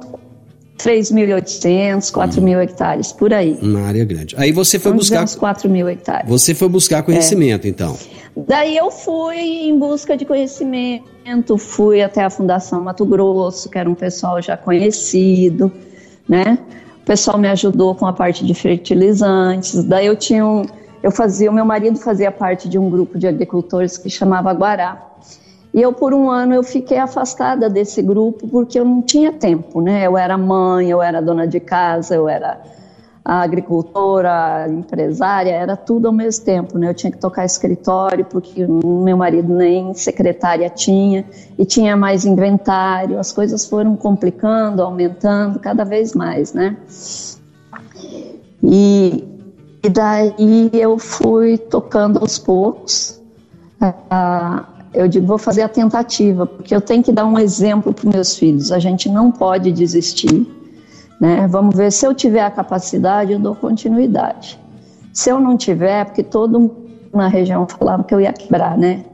[0.83, 3.59] 3.800, 4 mil hectares, por aí.
[3.63, 4.35] Uma área grande.
[4.37, 5.27] Aí você foi buscar.
[5.29, 6.29] 4 mil hectares.
[6.29, 7.71] Você foi buscar conhecimento, é.
[7.71, 7.97] então.
[8.37, 13.89] Daí eu fui em busca de conhecimento, fui até a Fundação Mato Grosso, que era
[13.89, 15.71] um pessoal já conhecido,
[16.29, 16.59] né?
[17.03, 19.85] O pessoal me ajudou com a parte de fertilizantes.
[19.85, 20.65] Daí eu tinha um,
[21.03, 25.11] eu fazia, o meu marido fazia parte de um grupo de agricultores que chamava Guará.
[25.75, 29.81] E eu, por um ano, eu fiquei afastada desse grupo porque eu não tinha tempo,
[29.81, 30.07] né?
[30.07, 32.61] Eu era mãe, eu era dona de casa, eu era
[33.25, 36.91] agricultora, empresária, era tudo ao mesmo tempo, né?
[36.91, 41.25] Eu tinha que tocar escritório porque meu marido nem secretária tinha
[41.57, 43.19] e tinha mais inventário.
[43.19, 46.77] As coisas foram complicando, aumentando cada vez mais, né?
[48.63, 49.25] E,
[49.83, 53.21] e daí eu fui tocando aos poucos.
[53.81, 58.11] Ah, eu digo, vou fazer a tentativa, porque eu tenho que dar um exemplo para
[58.11, 58.71] meus filhos.
[58.71, 60.47] A gente não pode desistir,
[61.21, 61.47] né?
[61.49, 64.59] Vamos ver se eu tiver a capacidade, eu dou continuidade.
[65.13, 66.77] Se eu não tiver, porque todo mundo
[67.13, 69.05] na região falava que eu ia quebrar, né?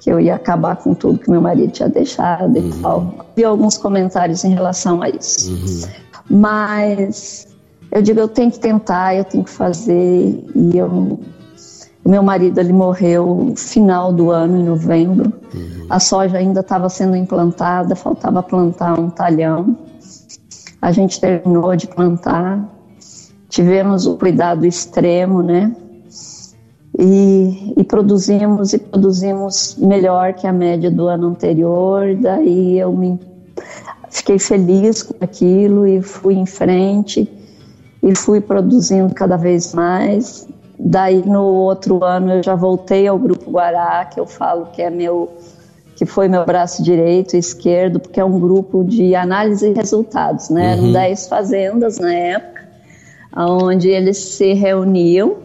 [0.00, 2.68] Que eu ia acabar com tudo que meu marido tinha deixado uhum.
[2.68, 3.14] e tal.
[3.36, 5.50] Vi alguns comentários em relação a isso.
[5.50, 6.38] Uhum.
[6.38, 7.46] Mas
[7.90, 11.20] eu digo, eu tenho que tentar, eu tenho que fazer e eu
[12.04, 15.32] o meu marido ele morreu no final do ano, em novembro.
[15.54, 15.86] Uhum.
[15.88, 19.76] A soja ainda estava sendo implantada, faltava plantar um talhão.
[20.80, 22.68] A gente terminou de plantar,
[23.48, 25.74] tivemos o cuidado extremo, né?
[26.98, 32.16] E, e, produzimos e produzimos melhor que a média do ano anterior.
[32.16, 33.18] Daí eu me
[34.10, 37.30] fiquei feliz com aquilo e fui em frente
[38.02, 40.48] e fui produzindo cada vez mais.
[40.84, 44.90] Daí no outro ano eu já voltei ao grupo Guará, que eu falo que é
[44.90, 45.30] meu
[45.94, 50.48] que foi meu braço direito e esquerdo, porque é um grupo de análise e resultados,
[50.50, 50.72] né?
[50.72, 51.28] Eram 10 uhum.
[51.28, 52.62] fazendas na época,
[53.36, 55.36] onde eles se reuniam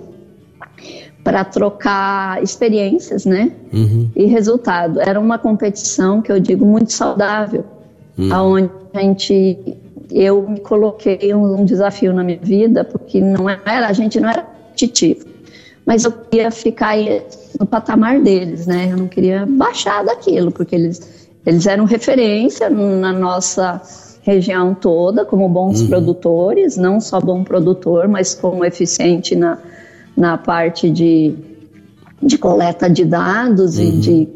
[1.23, 3.51] para trocar experiências, né?
[3.71, 4.09] Uhum.
[4.15, 4.99] E resultado.
[4.99, 7.63] Era uma competição que eu digo muito saudável,
[8.17, 8.33] uhum.
[8.33, 9.77] aonde a gente
[10.09, 14.29] eu me coloquei um, um desafio na minha vida, porque não era, a gente não
[14.29, 15.25] era competitivo.
[15.85, 16.95] Mas eu queria ficar
[17.59, 18.89] no patamar deles, né?
[18.91, 21.01] Eu não queria baixar daquilo, porque eles,
[21.45, 23.81] eles eram referência na nossa
[24.21, 25.87] região toda como bons uhum.
[25.87, 29.57] produtores, não só bom produtor, mas como eficiente na,
[30.15, 31.33] na parte de,
[32.21, 33.85] de coleta de dados uhum.
[33.85, 34.27] e de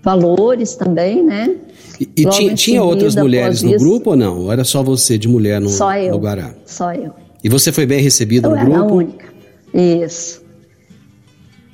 [0.00, 1.56] valores também, né?
[2.00, 4.38] E, e tinha, tinha outras mulheres no isso, grupo ou não?
[4.42, 6.54] Ou era só você de mulher no, só eu, no Guará?
[6.64, 7.12] Só eu.
[7.42, 8.70] E você foi bem recebida eu no grupo?
[8.72, 9.29] Eu era a única.
[9.74, 10.44] Isso.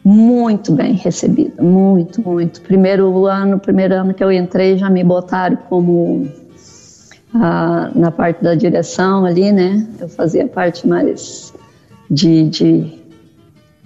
[0.04, 2.60] Muito bem recebida, muito, muito.
[2.60, 6.28] Primeiro ano, primeiro ano que eu entrei, já me botaram como
[7.34, 9.84] a, na parte da direção ali, né?
[9.98, 11.52] Eu fazia parte mais
[12.08, 13.02] de, de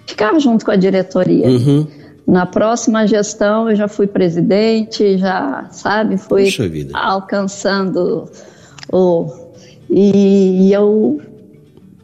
[0.07, 1.49] ficar junto com a diretoria.
[1.49, 1.87] Uhum.
[2.27, 6.49] Na próxima gestão eu já fui presidente, já, sabe, fui
[6.93, 8.31] alcançando
[8.93, 9.27] o.
[9.89, 11.21] E eu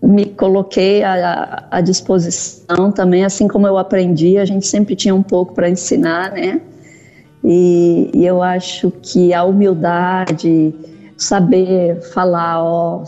[0.07, 5.23] me coloquei à, à disposição também, assim como eu aprendi, a gente sempre tinha um
[5.23, 6.61] pouco para ensinar, né?
[7.43, 10.75] E, e eu acho que a humildade,
[11.17, 13.05] saber falar, ó,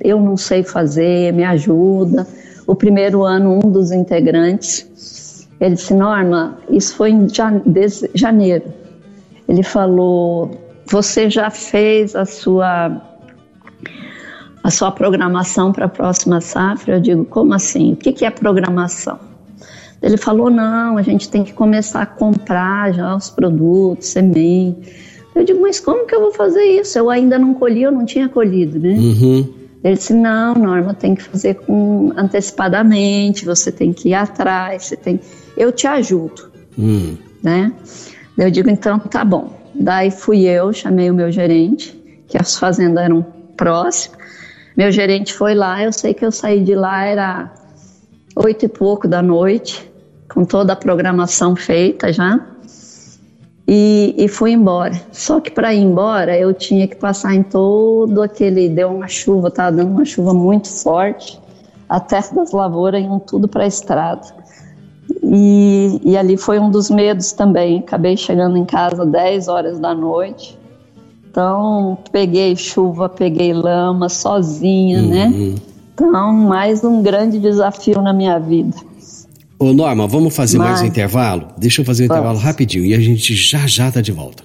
[0.00, 2.26] eu não sei fazer, me ajuda.
[2.66, 7.26] O primeiro ano, um dos integrantes, ele disse, Norma, isso foi em
[8.14, 8.64] janeiro.
[9.48, 10.50] Ele falou,
[10.86, 13.13] você já fez a sua
[14.64, 16.96] a sua programação para a próxima safra?
[16.96, 17.92] Eu digo, como assim?
[17.92, 19.18] O que, que é programação?
[20.02, 25.04] Ele falou, não, a gente tem que começar a comprar já os produtos, semente.
[25.34, 26.98] Eu digo, mas como que eu vou fazer isso?
[26.98, 28.94] Eu ainda não colhi, eu não tinha colhido, né?
[28.94, 29.52] Uhum.
[29.82, 34.96] Ele disse, não, Norma, tem que fazer com antecipadamente, você tem que ir atrás, você
[34.96, 35.20] tem...
[35.56, 37.16] Eu te ajudo, Hum.
[37.42, 37.70] né?
[38.36, 39.52] Eu digo, então, tá bom.
[39.74, 41.96] Daí fui eu, chamei o meu gerente,
[42.26, 43.24] que as fazendas eram
[43.56, 44.23] próximas.
[44.76, 47.52] Meu gerente foi lá, eu sei que eu saí de lá, era
[48.36, 49.90] oito e pouco da noite,
[50.28, 52.40] com toda a programação feita já.
[53.66, 55.00] E, e fui embora.
[55.12, 58.68] Só que para ir embora, eu tinha que passar em todo aquele.
[58.68, 61.40] Deu uma chuva, estava dando uma chuva muito forte.
[61.88, 64.26] A terra das lavouras iam tudo para a estrada.
[65.22, 67.78] E, e ali foi um dos medos também.
[67.78, 70.58] Acabei chegando em casa 10 horas da noite.
[71.34, 75.56] Então, peguei chuva, peguei lama sozinha, né?
[75.92, 78.76] Então, mais um grande desafio na minha vida.
[79.58, 81.48] Ô Norma, vamos fazer mais um Mas- intervalo?
[81.58, 84.44] Deixa eu fazer um intervalo rapidinho e a gente já já tá de volta.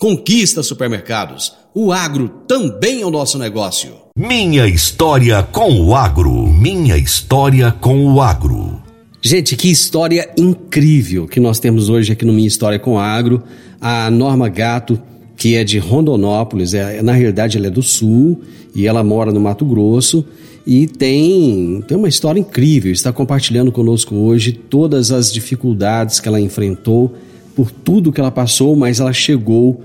[0.00, 1.52] Conquista Supermercados.
[1.74, 3.90] O agro também é o nosso negócio.
[4.16, 6.46] Minha história com o agro.
[6.46, 8.80] Minha história com o agro.
[9.20, 13.42] Gente, que história incrível que nós temos hoje aqui no Minha História com Agro.
[13.78, 14.98] A Norma Gato,
[15.36, 18.40] que é de Rondonópolis, é, na realidade ela é do Sul
[18.74, 20.24] e ela mora no Mato Grosso
[20.66, 22.90] e tem, tem uma história incrível.
[22.90, 27.14] Está compartilhando conosco hoje todas as dificuldades que ela enfrentou,
[27.54, 29.82] por tudo que ela passou, mas ela chegou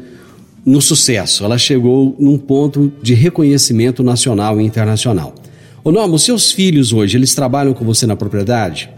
[0.65, 1.43] no sucesso.
[1.43, 5.33] Ela chegou num ponto de reconhecimento nacional e internacional.
[5.83, 8.89] Ô Norma, os seus filhos hoje, eles trabalham com você na propriedade?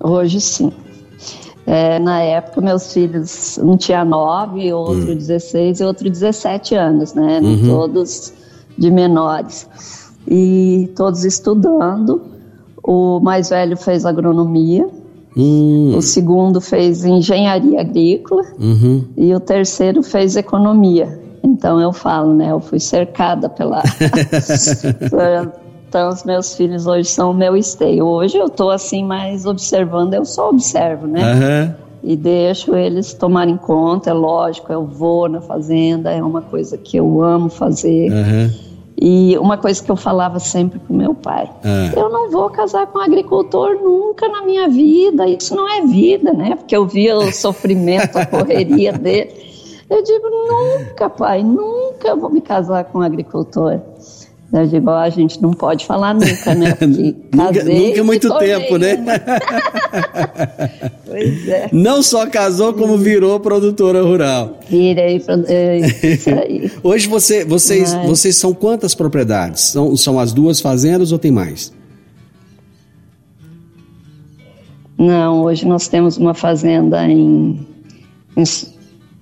[0.00, 0.70] Hoje sim.
[1.66, 7.36] É, na época, meus filhos, um tinha nove, outro 16 e outro 17 anos, né?
[7.36, 8.32] Eram Todos
[8.76, 9.68] de menores.
[10.26, 12.22] E todos estudando.
[12.82, 14.88] O mais velho fez agronomia,
[15.38, 19.04] Hum, o segundo fez engenharia agrícola uhum.
[19.16, 21.16] e o terceiro fez economia.
[21.44, 22.50] Então eu falo, né?
[22.50, 23.80] Eu fui cercada pela.
[25.88, 28.04] então os meus filhos hoje são o meu esteio.
[28.04, 31.22] Hoje eu tô assim mais observando, eu só observo, né?
[31.22, 31.76] Aham.
[32.02, 36.96] E deixo eles tomarem conta, é lógico, eu vou na fazenda, é uma coisa que
[36.96, 38.12] eu amo fazer.
[38.12, 38.67] Aham.
[39.00, 41.92] E uma coisa que eu falava sempre pro meu pai: Ah.
[41.96, 46.32] eu não vou casar com um agricultor nunca na minha vida, isso não é vida,
[46.32, 46.56] né?
[46.56, 49.30] Porque eu via o sofrimento, a correria dele.
[49.88, 53.80] Eu digo: nunca, pai, nunca vou me casar com um agricultor.
[54.50, 56.72] Eu digo: ó, a gente não pode falar nunca, né?
[56.78, 58.94] Porque Nunca, casei nunca é muito tornei tempo, né?
[58.94, 59.12] uma.
[61.08, 61.68] Pois é.
[61.72, 64.58] Não só casou, como virou produtora rural.
[64.68, 65.76] Virei é,
[66.12, 66.70] Isso aí.
[66.84, 69.62] Hoje você, vocês, Mas- vocês são quantas propriedades?
[69.64, 71.72] São, são as duas fazendas ou tem mais?
[74.96, 77.64] Não, hoje nós temos uma fazenda em,
[78.36, 78.42] em,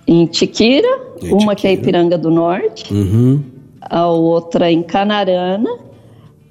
[0.07, 0.89] em Tiquira,
[1.23, 1.83] Em uma que é Tiquira.
[1.99, 3.41] Ipiranga do Norte, Uhum.
[3.89, 5.71] A outra em Canarana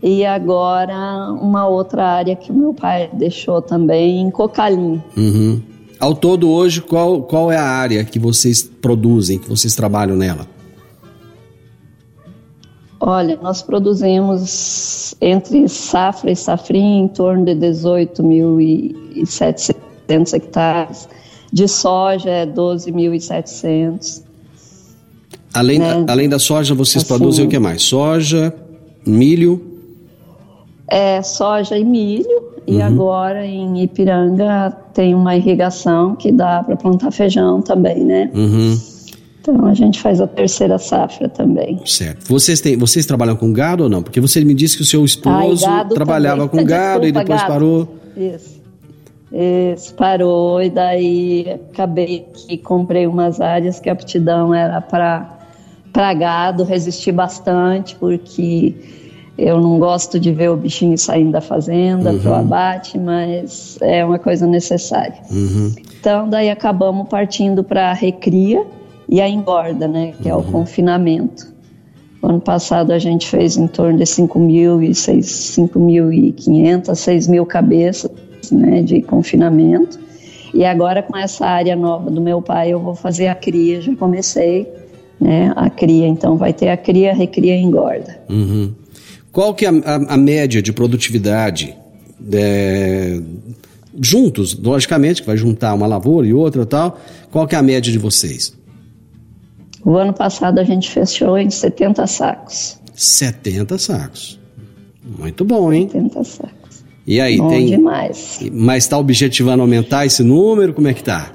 [0.01, 5.01] e agora uma outra área que o meu pai deixou também em Cocalim.
[5.15, 5.61] Uhum.
[5.99, 10.45] Ao todo, hoje, qual, qual é a área que vocês produzem, que vocês trabalham nela?
[12.99, 21.07] Olha, nós produzimos entre safra e safrinha em torno de 18.700 hectares
[21.51, 24.24] De soja é 12.700.
[25.55, 26.05] Além, né?
[26.07, 27.81] além da soja, vocês assim, produzem o que mais?
[27.81, 28.53] Soja,
[29.05, 29.61] milho?
[30.87, 32.53] É, soja e milho.
[32.67, 32.83] E uhum.
[32.83, 38.31] agora em Ipiranga tem uma irrigação que dá para plantar feijão também, né?
[38.33, 38.79] Uhum.
[39.39, 41.79] Então a gente faz a terceira safra também.
[41.85, 42.27] Certo.
[42.27, 44.01] Vocês, têm, vocês trabalham com gado ou não?
[44.01, 46.65] Porque você me disse que o seu esposo Ai, trabalhava também.
[46.65, 47.53] com gado Desculpa, e depois gado.
[47.53, 47.95] parou.
[48.17, 48.55] Isso.
[49.31, 55.34] Isso, parou e daí acabei que comprei umas áreas que a aptidão era para
[56.13, 58.75] gado, resisti bastante porque
[59.37, 62.19] eu não gosto de ver o bichinho saindo da fazenda uhum.
[62.19, 65.17] para o abate, mas é uma coisa necessária.
[65.29, 65.73] Uhum.
[65.99, 68.65] Então, daí acabamos partindo para a recria
[69.09, 70.33] e a engorda, né, que uhum.
[70.33, 70.51] é o uhum.
[70.51, 71.53] confinamento.
[72.21, 78.09] O ano passado a gente fez em torno de 5.500, 6 mil cabeças
[78.51, 79.99] né, de confinamento.
[80.53, 83.93] E agora com essa área nova do meu pai eu vou fazer a cria, já
[83.95, 84.65] comecei
[85.19, 86.07] né, a cria.
[86.07, 88.19] Então vai ter a cria, recria e engorda.
[88.29, 88.73] Uhum.
[89.31, 91.75] Qual que é a, a, a média de produtividade
[92.31, 93.19] é,
[94.01, 96.99] juntos, logicamente, que vai juntar uma lavoura e outra tal,
[97.31, 98.53] qual que é a média de vocês?
[99.83, 102.79] O ano passado a gente fechou em 70 sacos.
[102.93, 104.39] 70 sacos.
[105.19, 105.89] Muito bom, hein?
[105.91, 106.55] 70 sacos.
[107.05, 107.67] E aí, bom tem.
[107.67, 108.39] demais.
[108.51, 110.73] Mas está objetivando aumentar esse número?
[110.73, 111.31] Como é que tá?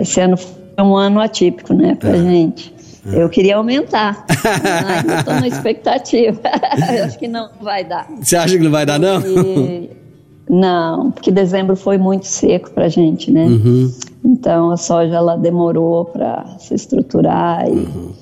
[0.00, 0.36] Esse ano
[0.82, 2.18] um ano atípico, né, pra é.
[2.18, 2.74] gente.
[3.12, 4.24] Eu queria aumentar.
[4.86, 6.40] Ainda estou na expectativa.
[7.04, 8.06] acho que não vai dar.
[8.20, 9.20] Você acha que não vai dar, não?
[9.20, 9.90] E...
[10.48, 13.46] Não, porque dezembro foi muito seco para gente, né?
[13.46, 13.92] Uhum.
[14.24, 18.12] Então a soja ela demorou para se estruturar e uhum.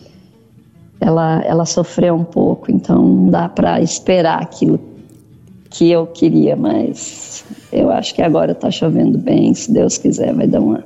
[1.00, 2.70] ela, ela sofreu um pouco.
[2.70, 4.78] Então não dá para esperar aquilo
[5.70, 9.54] que eu queria, mas eu acho que agora está chovendo bem.
[9.54, 10.84] Se Deus quiser, vai dar uma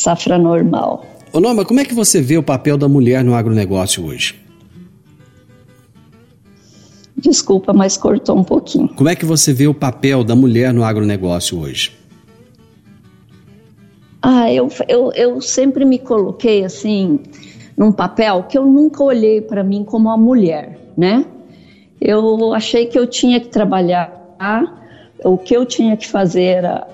[0.00, 1.04] safra normal.
[1.32, 4.40] Ô Norma, como é que você vê o papel da mulher no agronegócio hoje?
[7.16, 8.88] Desculpa, mas cortou um pouquinho.
[8.88, 11.92] Como é que você vê o papel da mulher no agronegócio hoje?
[14.22, 17.20] Ah, eu, eu, eu sempre me coloquei assim,
[17.76, 21.26] num papel que eu nunca olhei para mim como uma mulher, né?
[22.00, 24.10] Eu achei que eu tinha que trabalhar,
[25.22, 26.88] o que eu tinha que fazer era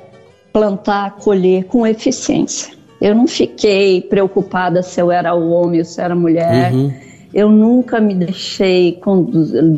[0.53, 2.76] plantar, colher com eficiência.
[3.01, 6.73] Eu não fiquei preocupada se eu era homem ou se era mulher.
[6.73, 6.93] Uhum.
[7.35, 8.99] Eu nunca me deixei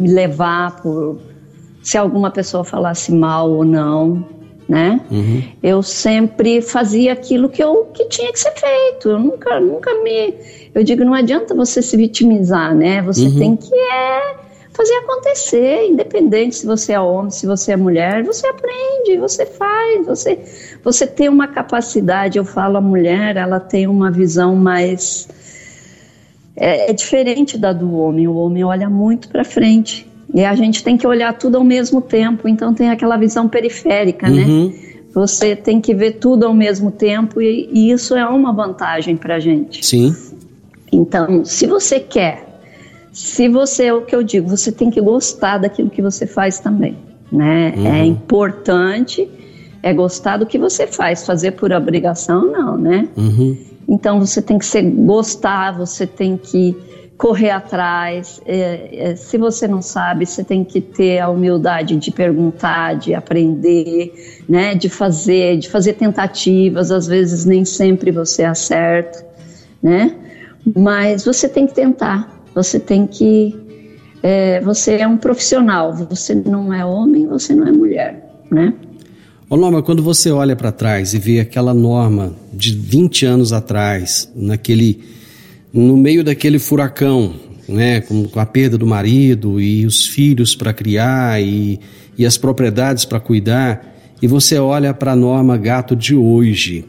[0.01, 1.19] me levar por
[1.83, 4.25] se alguma pessoa falasse mal ou não,
[4.69, 5.01] né?
[5.11, 5.43] Uhum.
[5.63, 9.09] Eu sempre fazia aquilo que eu que tinha que ser feito.
[9.09, 10.35] Eu nunca, nunca me,
[10.75, 13.03] eu digo, não adianta você se vitimizar, né?
[13.03, 13.39] Você uhum.
[13.39, 14.37] tem que é,
[14.79, 20.07] fazer acontecer, independente se você é homem, se você é mulher, você aprende, você faz,
[20.07, 20.39] você
[20.85, 25.29] você tem uma capacidade, eu falo a mulher, ela tem uma visão mais
[26.55, 28.29] é, é diferente da do homem.
[28.29, 32.01] O homem olha muito para frente e a gente tem que olhar tudo ao mesmo
[32.01, 32.49] tempo.
[32.49, 34.45] Então tem aquela visão periférica, né?
[34.45, 34.69] uhum.
[34.69, 34.75] né?
[35.13, 39.41] Você tem que ver tudo ao mesmo tempo e, e isso é uma vantagem para
[39.41, 39.85] gente.
[39.85, 40.15] Sim.
[40.93, 42.48] Então, se você quer
[43.19, 46.61] se você, é o que eu digo, você tem que gostar daquilo que você faz
[46.61, 46.97] também,
[47.33, 47.73] né?
[47.75, 47.87] É uhum.
[47.87, 49.29] É importante,
[49.83, 53.09] é gostar do que você faz, fazer por obrigação não, né?
[53.17, 53.59] Uhum.
[53.89, 56.77] Então você tem que ser, gostar, você tem que
[57.17, 58.41] correr atrás.
[58.47, 63.15] É, é, se você não sabe, você tem que ter a humildade de perguntar, de
[63.15, 64.77] aprender, né?
[64.77, 66.93] De fazer, de fazer tentativas.
[66.93, 69.27] Às vezes nem sempre você acerta,
[69.83, 70.15] né?
[70.77, 72.38] Mas você tem que tentar.
[72.59, 73.55] Você tem que.
[74.21, 78.75] É, você é um profissional, você não é homem, você não é mulher, né?
[79.49, 84.29] Ô Norma, quando você olha para trás e vê aquela norma de 20 anos atrás,
[84.35, 85.05] naquele,
[85.73, 87.33] no meio daquele furacão,
[87.69, 91.79] né, com, a perda do marido e os filhos para criar e,
[92.19, 96.85] e as propriedades para cuidar, e você olha para a norma gato de hoje,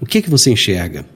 [0.00, 1.06] o que que você enxerga?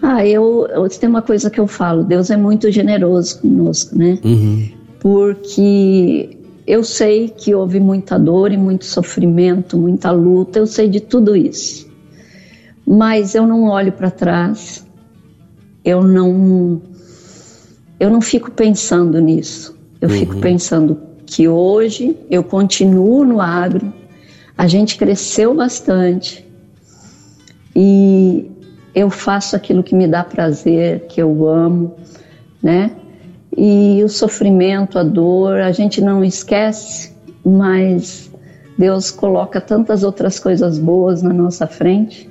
[0.00, 4.18] Ah, eu, eu tem uma coisa que eu falo, Deus é muito generoso conosco, né?
[4.24, 4.68] Uhum.
[5.00, 11.00] Porque eu sei que houve muita dor e muito sofrimento, muita luta, eu sei de
[11.00, 11.88] tudo isso.
[12.86, 14.86] Mas eu não olho para trás.
[15.84, 16.80] Eu não
[17.98, 19.76] eu não fico pensando nisso.
[20.00, 20.14] Eu uhum.
[20.14, 23.92] fico pensando que hoje eu continuo no agro.
[24.56, 26.46] A gente cresceu bastante.
[27.74, 28.50] E
[28.98, 31.94] eu faço aquilo que me dá prazer, que eu amo,
[32.62, 32.90] né?
[33.56, 37.12] E o sofrimento, a dor, a gente não esquece,
[37.44, 38.30] mas
[38.76, 42.28] Deus coloca tantas outras coisas boas na nossa frente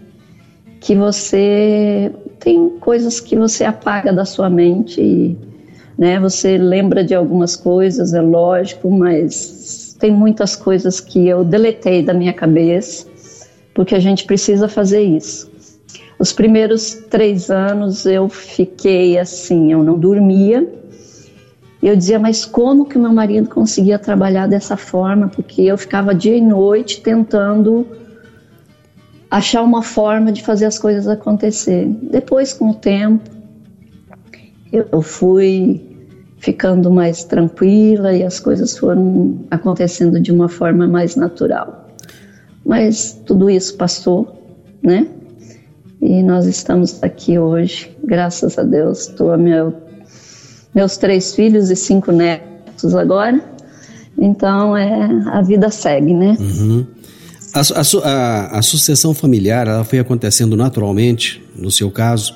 [0.80, 5.38] que você tem coisas que você apaga da sua mente e
[5.98, 12.04] né, você lembra de algumas coisas, é lógico, mas tem muitas coisas que eu deletei
[12.04, 13.08] da minha cabeça,
[13.74, 15.57] porque a gente precisa fazer isso.
[16.20, 20.68] Os primeiros três anos eu fiquei assim, eu não dormia.
[21.82, 25.28] Eu dizia, mas como que meu marido conseguia trabalhar dessa forma?
[25.28, 27.86] Porque eu ficava dia e noite tentando
[29.30, 31.88] achar uma forma de fazer as coisas acontecer.
[32.02, 33.30] Depois, com o tempo,
[34.72, 35.82] eu fui
[36.40, 41.90] ficando mais tranquila e as coisas foram acontecendo de uma forma mais natural.
[42.66, 45.08] Mas tudo isso passou, né?
[46.02, 49.08] E nós estamos aqui hoje, graças a Deus.
[49.08, 49.74] Estou a meu,
[50.74, 53.42] meus três filhos e cinco netos agora.
[54.18, 56.38] Então, é, a vida segue, né?
[56.40, 56.86] Uhum.
[57.54, 62.36] A, a, a, a, sucessão familiar, ela foi acontecendo naturalmente, no seu caso?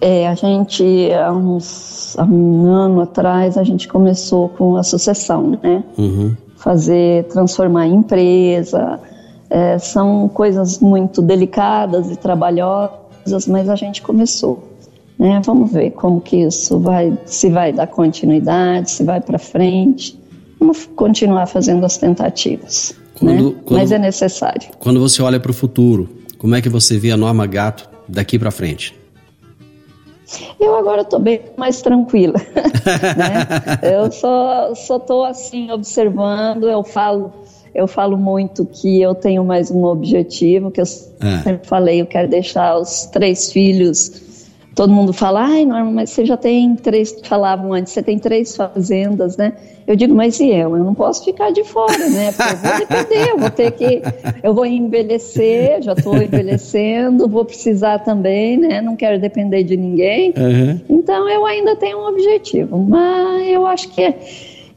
[0.00, 5.58] É, a gente, há, uns, há um ano atrás, a gente começou com a sucessão,
[5.62, 5.84] né?
[5.98, 6.34] Uhum.
[6.56, 8.98] Fazer, transformar em empresa,
[9.50, 14.70] é, são coisas muito delicadas e trabalhosas, mas a gente começou.
[15.18, 15.42] Né?
[15.44, 20.18] Vamos ver como que isso vai, se vai dar continuidade, se vai para frente.
[20.58, 22.94] Vamos continuar fazendo as tentativas.
[23.18, 23.60] Quando, né?
[23.64, 24.70] quando, mas é necessário.
[24.78, 28.38] Quando você olha para o futuro, como é que você vê a Norma Gato daqui
[28.38, 28.98] para frente?
[30.60, 32.38] Eu agora estou bem mais tranquila.
[33.16, 33.46] né?
[33.82, 37.32] Eu só estou assim observando, eu falo,
[37.74, 41.42] eu falo muito que eu tenho mais um objetivo, que eu é.
[41.42, 44.28] sempre falei, eu quero deixar os três filhos.
[44.74, 48.56] Todo mundo fala, ai, Norma, mas você já tem três, falavam antes, você tem três
[48.56, 49.52] fazendas, né?
[49.86, 50.76] Eu digo, mas e eu?
[50.76, 52.30] Eu não posso ficar de fora, né?
[52.32, 54.02] Porque eu vou depender, eu vou ter que.
[54.40, 58.80] Eu vou envelhecer, já estou envelhecendo, vou precisar também, né?
[58.80, 60.32] Não quero depender de ninguém.
[60.36, 60.80] Uhum.
[60.88, 64.00] Então eu ainda tenho um objetivo, mas eu acho que.
[64.00, 64.16] É,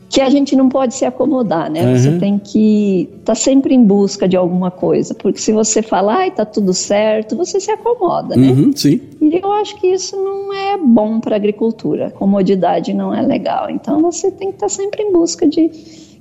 [0.09, 1.85] que a gente não pode se acomodar, né?
[1.85, 1.97] Uhum.
[1.97, 6.17] Você tem que estar tá sempre em busca de alguma coisa, porque se você falar,
[6.17, 8.51] ai, tá tudo certo, você se acomoda, né?
[8.51, 9.01] Uhum, sim.
[9.19, 12.11] E eu acho que isso não é bom para a agricultura.
[12.11, 13.69] Comodidade não é legal.
[13.69, 15.71] Então você tem que estar tá sempre em busca de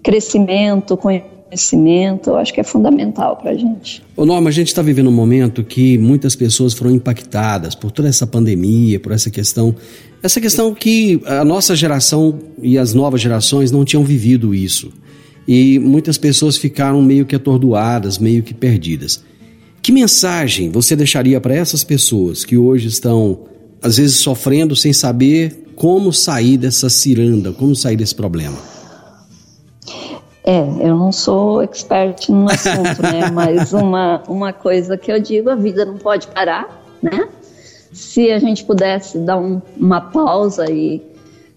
[0.03, 2.31] crescimento, conhecimento.
[2.31, 4.03] Eu acho que é fundamental para a gente.
[4.17, 8.09] Ô Norma, a gente está vivendo um momento que muitas pessoas foram impactadas por toda
[8.09, 9.75] essa pandemia, por essa questão
[10.23, 14.93] essa questão que a nossa geração e as novas gerações não tinham vivido isso.
[15.47, 19.25] E muitas pessoas ficaram meio que atordoadas, meio que perdidas.
[19.83, 23.41] Que mensagem você deixaria para essas pessoas que hoje estão,
[23.83, 28.57] às vezes, sofrendo sem saber como sair dessa ciranda, como sair desse problema?
[30.45, 33.31] É, eu não sou expert no assunto, né?
[33.35, 37.29] Mas uma, uma coisa que eu digo, a vida não pode parar, né?
[37.93, 41.03] Se a gente pudesse dar um, uma pausa e.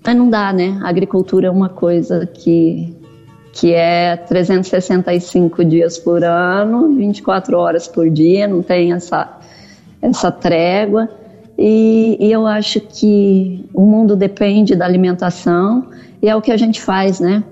[0.04, 0.80] Mas não dá, né?
[0.84, 2.94] A agricultura é uma coisa que,
[3.52, 9.40] que é 365 dias por ano, 24 horas por dia, não tem essa,
[10.02, 11.10] essa trégua.
[11.58, 15.88] E, e eu acho que o mundo depende da alimentação
[16.22, 17.44] e é o que a gente faz, né?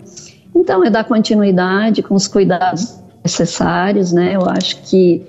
[0.53, 4.35] Então, é dar continuidade com os cuidados necessários, né?
[4.35, 5.25] Eu acho que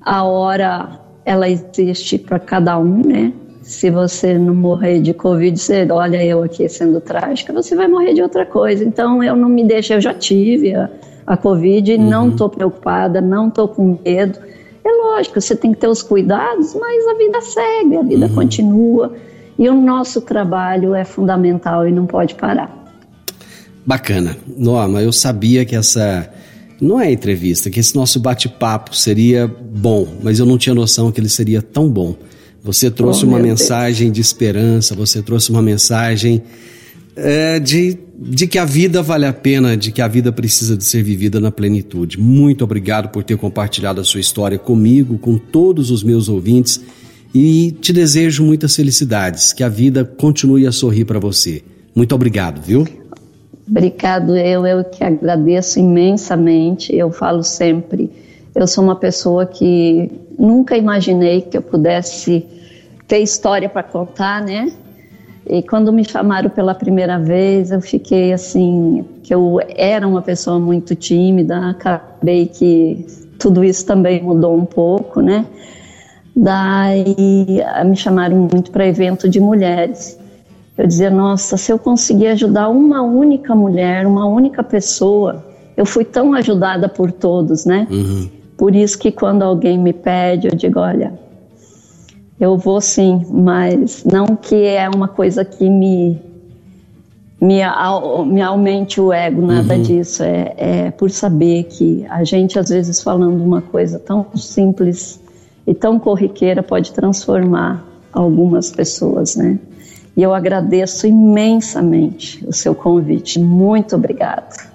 [0.00, 3.32] a hora ela existe para cada um, né?
[3.62, 8.12] Se você não morrer de Covid, você olha eu aqui sendo trágica, você vai morrer
[8.12, 8.84] de outra coisa.
[8.84, 10.90] Então eu não me deixo, eu já tive a,
[11.26, 12.08] a Covid, uhum.
[12.08, 14.38] não estou preocupada, não estou com medo.
[14.84, 18.34] É lógico, você tem que ter os cuidados, mas a vida segue, a vida uhum.
[18.34, 19.12] continua.
[19.56, 22.82] E o nosso trabalho é fundamental e não pode parar.
[23.86, 24.36] Bacana.
[24.56, 26.28] Norma, eu sabia que essa
[26.82, 31.20] não é entrevista, que esse nosso bate-papo seria bom, mas eu não tinha noção que
[31.20, 32.16] ele seria tão bom.
[32.64, 34.14] Você trouxe oh, uma mensagem Deus.
[34.16, 36.42] de esperança, você trouxe uma mensagem
[37.14, 40.84] é, de, de que a vida vale a pena, de que a vida precisa de
[40.84, 42.18] ser vivida na plenitude.
[42.18, 46.80] Muito obrigado por ter compartilhado a sua história comigo, com todos os meus ouvintes
[47.32, 51.62] e te desejo muitas felicidades, que a vida continue a sorrir para você.
[51.94, 53.01] Muito obrigado, viu?
[53.68, 56.94] Obrigado, eu, eu que agradeço imensamente.
[56.94, 58.10] Eu falo sempre,
[58.54, 62.44] eu sou uma pessoa que nunca imaginei que eu pudesse
[63.06, 64.72] ter história para contar, né?
[65.46, 70.58] E quando me chamaram pela primeira vez, eu fiquei assim, que eu era uma pessoa
[70.58, 73.04] muito tímida, acabei que
[73.38, 75.44] tudo isso também mudou um pouco, né?
[76.34, 80.18] Daí me chamaram muito para evento de mulheres.
[80.76, 85.44] Eu dizia, nossa, se eu conseguir ajudar uma única mulher, uma única pessoa,
[85.76, 87.86] eu fui tão ajudada por todos, né?
[87.90, 88.28] Uhum.
[88.56, 91.12] Por isso que quando alguém me pede, eu digo, olha,
[92.40, 96.20] eu vou sim, mas não que é uma coisa que me
[97.42, 97.60] me,
[98.26, 99.82] me aumente o ego, nada uhum.
[99.82, 100.22] disso.
[100.22, 105.20] É, é por saber que a gente, às vezes, falando uma coisa tão simples
[105.66, 109.58] e tão corriqueira, pode transformar algumas pessoas, né?
[110.16, 113.38] E eu agradeço imensamente o seu convite.
[113.38, 114.72] Muito obrigada.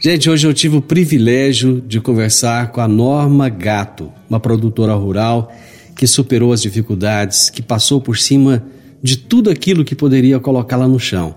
[0.00, 5.52] Gente, hoje eu tive o privilégio de conversar com a Norma Gato, uma produtora rural
[5.96, 8.64] que superou as dificuldades, que passou por cima
[9.02, 11.34] de tudo aquilo que poderia colocá-la no chão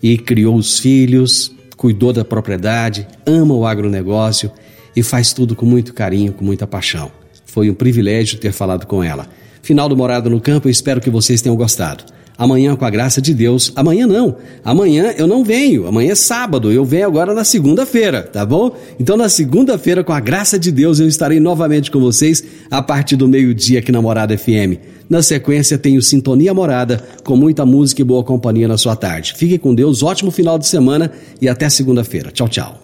[0.00, 4.52] e criou os filhos, cuidou da propriedade, ama o agronegócio
[4.94, 7.10] e faz tudo com muito carinho, com muita paixão.
[7.44, 9.26] Foi um privilégio ter falado com ela.
[9.62, 12.04] Final do Morada no Campo, eu espero que vocês tenham gostado.
[12.36, 13.72] Amanhã, com a graça de Deus.
[13.76, 14.36] Amanhã não.
[14.64, 15.86] Amanhã eu não venho.
[15.86, 16.72] Amanhã é sábado.
[16.72, 18.74] Eu venho agora na segunda-feira, tá bom?
[18.98, 23.16] Então, na segunda-feira, com a graça de Deus, eu estarei novamente com vocês a partir
[23.16, 24.78] do meio-dia aqui na Morada FM.
[25.08, 29.34] Na sequência, tenho Sintonia Morada, com muita música e boa companhia na sua tarde.
[29.36, 32.30] Fique com Deus, ótimo final de semana e até segunda-feira.
[32.32, 32.83] Tchau, tchau.